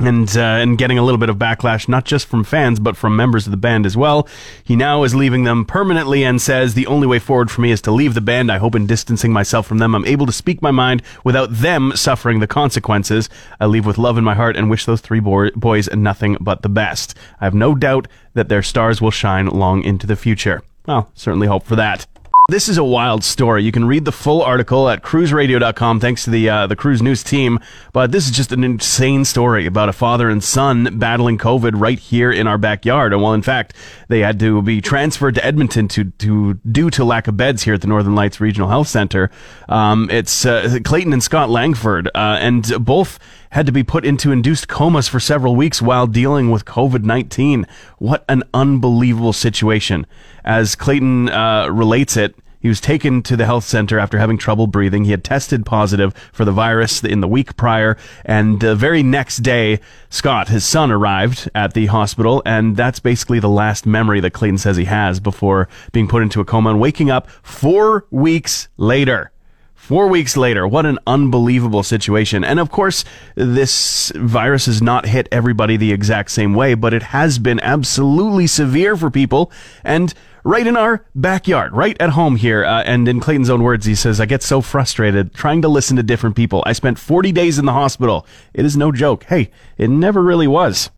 and 0.00 0.36
uh, 0.36 0.40
and 0.40 0.78
getting 0.78 0.98
a 0.98 1.02
little 1.02 1.18
bit 1.18 1.28
of 1.28 1.36
backlash, 1.36 1.88
not 1.88 2.04
just 2.04 2.26
from 2.26 2.44
fans 2.44 2.80
but 2.80 2.96
from 2.96 3.16
members 3.16 3.46
of 3.46 3.50
the 3.50 3.56
band 3.56 3.86
as 3.86 3.96
well. 3.96 4.26
He 4.64 4.76
now 4.76 5.02
is 5.02 5.14
leaving 5.14 5.44
them 5.44 5.64
permanently 5.64 6.24
and 6.24 6.40
says 6.40 6.74
the 6.74 6.86
only 6.86 7.06
way 7.06 7.18
forward 7.18 7.50
for 7.50 7.60
me 7.60 7.70
is 7.70 7.80
to 7.82 7.90
leave 7.90 8.14
the 8.14 8.20
band. 8.20 8.50
I 8.50 8.58
hope 8.58 8.74
in 8.74 8.86
distancing 8.86 9.32
myself 9.32 9.66
from 9.66 9.78
them, 9.78 9.94
I'm 9.94 10.06
able 10.06 10.26
to 10.26 10.32
speak 10.32 10.62
my 10.62 10.70
mind 10.70 11.02
without 11.24 11.48
them 11.52 11.92
suffering 11.94 12.40
the 12.40 12.46
consequences. 12.46 13.28
I 13.60 13.66
leave 13.66 13.86
with 13.86 13.98
love 13.98 14.18
in 14.18 14.24
my 14.24 14.34
heart 14.34 14.56
and 14.56 14.70
wish 14.70 14.86
those 14.86 15.00
three 15.00 15.20
bo- 15.20 15.50
boys 15.52 15.88
nothing 15.94 16.36
but 16.40 16.62
the 16.62 16.68
best. 16.68 17.16
I 17.40 17.44
have 17.44 17.54
no 17.54 17.74
doubt 17.74 18.08
that 18.34 18.48
their 18.48 18.62
stars 18.62 19.00
will 19.00 19.10
shine 19.10 19.46
long 19.46 19.82
into 19.82 20.06
the 20.06 20.16
future. 20.16 20.62
Well, 20.86 21.10
certainly 21.14 21.46
hope 21.46 21.64
for 21.64 21.76
that. 21.76 22.06
This 22.50 22.68
is 22.68 22.78
a 22.78 22.82
wild 22.82 23.22
story. 23.22 23.62
You 23.62 23.70
can 23.70 23.84
read 23.84 24.04
the 24.04 24.10
full 24.10 24.42
article 24.42 24.88
at 24.88 25.02
cruiseradio.com 25.02 26.00
thanks 26.00 26.24
to 26.24 26.30
the 26.30 26.50
uh, 26.50 26.66
the 26.66 26.74
Cruise 26.74 27.00
News 27.00 27.22
team. 27.22 27.60
But 27.92 28.10
this 28.10 28.24
is 28.26 28.32
just 28.32 28.50
an 28.50 28.64
insane 28.64 29.24
story 29.24 29.66
about 29.66 29.88
a 29.88 29.92
father 29.92 30.28
and 30.28 30.42
son 30.42 30.98
battling 30.98 31.38
COVID 31.38 31.80
right 31.80 31.98
here 31.98 32.32
in 32.32 32.48
our 32.48 32.58
backyard. 32.58 33.12
And 33.12 33.22
well, 33.22 33.34
in 33.34 33.42
fact, 33.42 33.74
they 34.08 34.18
had 34.18 34.40
to 34.40 34.62
be 34.62 34.80
transferred 34.80 35.36
to 35.36 35.44
Edmonton 35.44 35.86
to, 35.88 36.10
to 36.10 36.54
due 36.54 36.90
to 36.90 37.04
lack 37.04 37.28
of 37.28 37.36
beds 37.36 37.62
here 37.62 37.74
at 37.74 37.82
the 37.82 37.86
Northern 37.86 38.16
Lights 38.16 38.40
Regional 38.40 38.68
Health 38.68 38.88
Center. 38.88 39.30
Um, 39.68 40.10
it's 40.10 40.44
uh, 40.44 40.80
Clayton 40.82 41.12
and 41.12 41.22
Scott 41.22 41.50
Langford, 41.50 42.08
uh, 42.08 42.38
and 42.40 42.68
both 42.84 43.20
had 43.50 43.66
to 43.66 43.72
be 43.72 43.82
put 43.82 44.04
into 44.04 44.32
induced 44.32 44.68
comas 44.68 45.08
for 45.08 45.20
several 45.20 45.56
weeks 45.56 45.82
while 45.82 46.06
dealing 46.06 46.50
with 46.50 46.64
COVID 46.64 47.04
19. 47.04 47.66
What 47.98 48.24
an 48.28 48.42
unbelievable 48.54 49.32
situation. 49.32 50.06
As 50.44 50.74
Clayton 50.74 51.28
uh, 51.28 51.68
relates 51.68 52.16
it, 52.16 52.34
he 52.60 52.68
was 52.68 52.80
taken 52.80 53.22
to 53.22 53.36
the 53.36 53.46
health 53.46 53.64
center 53.64 53.98
after 53.98 54.18
having 54.18 54.36
trouble 54.36 54.66
breathing. 54.66 55.04
He 55.04 55.12
had 55.12 55.24
tested 55.24 55.64
positive 55.64 56.14
for 56.30 56.44
the 56.44 56.52
virus 56.52 57.02
in 57.02 57.20
the 57.20 57.28
week 57.28 57.56
prior, 57.56 57.96
and 58.24 58.60
the 58.60 58.76
very 58.76 59.02
next 59.02 59.38
day, 59.38 59.80
Scott, 60.10 60.48
his 60.48 60.64
son, 60.64 60.90
arrived 60.90 61.50
at 61.54 61.72
the 61.72 61.86
hospital, 61.86 62.42
and 62.44 62.76
that's 62.76 63.00
basically 63.00 63.40
the 63.40 63.48
last 63.48 63.86
memory 63.86 64.20
that 64.20 64.34
Clayton 64.34 64.58
says 64.58 64.76
he 64.76 64.84
has 64.84 65.20
before 65.20 65.68
being 65.92 66.06
put 66.06 66.22
into 66.22 66.40
a 66.40 66.44
coma 66.44 66.70
and 66.70 66.80
waking 66.80 67.10
up 67.10 67.30
four 67.42 68.06
weeks 68.10 68.68
later. 68.76 69.32
Four 69.80 70.06
weeks 70.06 70.36
later, 70.36 70.68
what 70.68 70.86
an 70.86 71.00
unbelievable 71.04 71.82
situation. 71.82 72.44
And 72.44 72.60
of 72.60 72.70
course, 72.70 73.04
this 73.34 74.12
virus 74.14 74.66
has 74.66 74.80
not 74.80 75.06
hit 75.06 75.26
everybody 75.32 75.76
the 75.76 75.90
exact 75.90 76.30
same 76.30 76.54
way, 76.54 76.74
but 76.74 76.94
it 76.94 77.02
has 77.02 77.40
been 77.40 77.58
absolutely 77.58 78.46
severe 78.46 78.96
for 78.96 79.10
people. 79.10 79.50
And 79.82 80.14
right 80.44 80.64
in 80.64 80.76
our 80.76 81.04
backyard, 81.16 81.72
right 81.72 81.96
at 82.00 82.10
home 82.10 82.36
here. 82.36 82.64
Uh, 82.64 82.82
and 82.82 83.08
in 83.08 83.18
Clayton's 83.18 83.50
own 83.50 83.64
words, 83.64 83.86
he 83.86 83.96
says, 83.96 84.20
I 84.20 84.26
get 84.26 84.44
so 84.44 84.60
frustrated 84.60 85.34
trying 85.34 85.62
to 85.62 85.68
listen 85.68 85.96
to 85.96 86.04
different 86.04 86.36
people. 86.36 86.62
I 86.66 86.72
spent 86.72 86.98
40 86.98 87.32
days 87.32 87.58
in 87.58 87.64
the 87.64 87.72
hospital. 87.72 88.26
It 88.54 88.64
is 88.64 88.76
no 88.76 88.92
joke. 88.92 89.24
Hey, 89.24 89.50
it 89.76 89.90
never 89.90 90.22
really 90.22 90.46
was. 90.46 90.90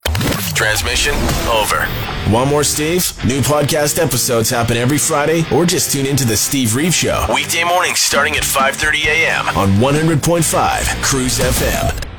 Transmission 0.63 1.13
over. 1.51 1.87
One 2.31 2.47
more 2.47 2.63
Steve? 2.63 3.13
New 3.25 3.41
podcast 3.41 4.01
episodes 4.01 4.49
happen 4.49 4.77
every 4.77 4.97
Friday, 4.97 5.45
or 5.53 5.67
just 5.67 5.91
tune 5.91 6.07
into 6.07 6.25
the 6.25 6.37
Steve 6.37 6.77
Reeve 6.77 6.95
Show 6.95 7.27
weekday 7.35 7.65
mornings 7.65 7.99
starting 7.99 8.37
at 8.37 8.45
5:30 8.45 9.07
a.m. 9.07 9.49
on 9.59 9.71
100.5 9.81 11.03
Cruise 11.03 11.41
FM. 11.41 12.12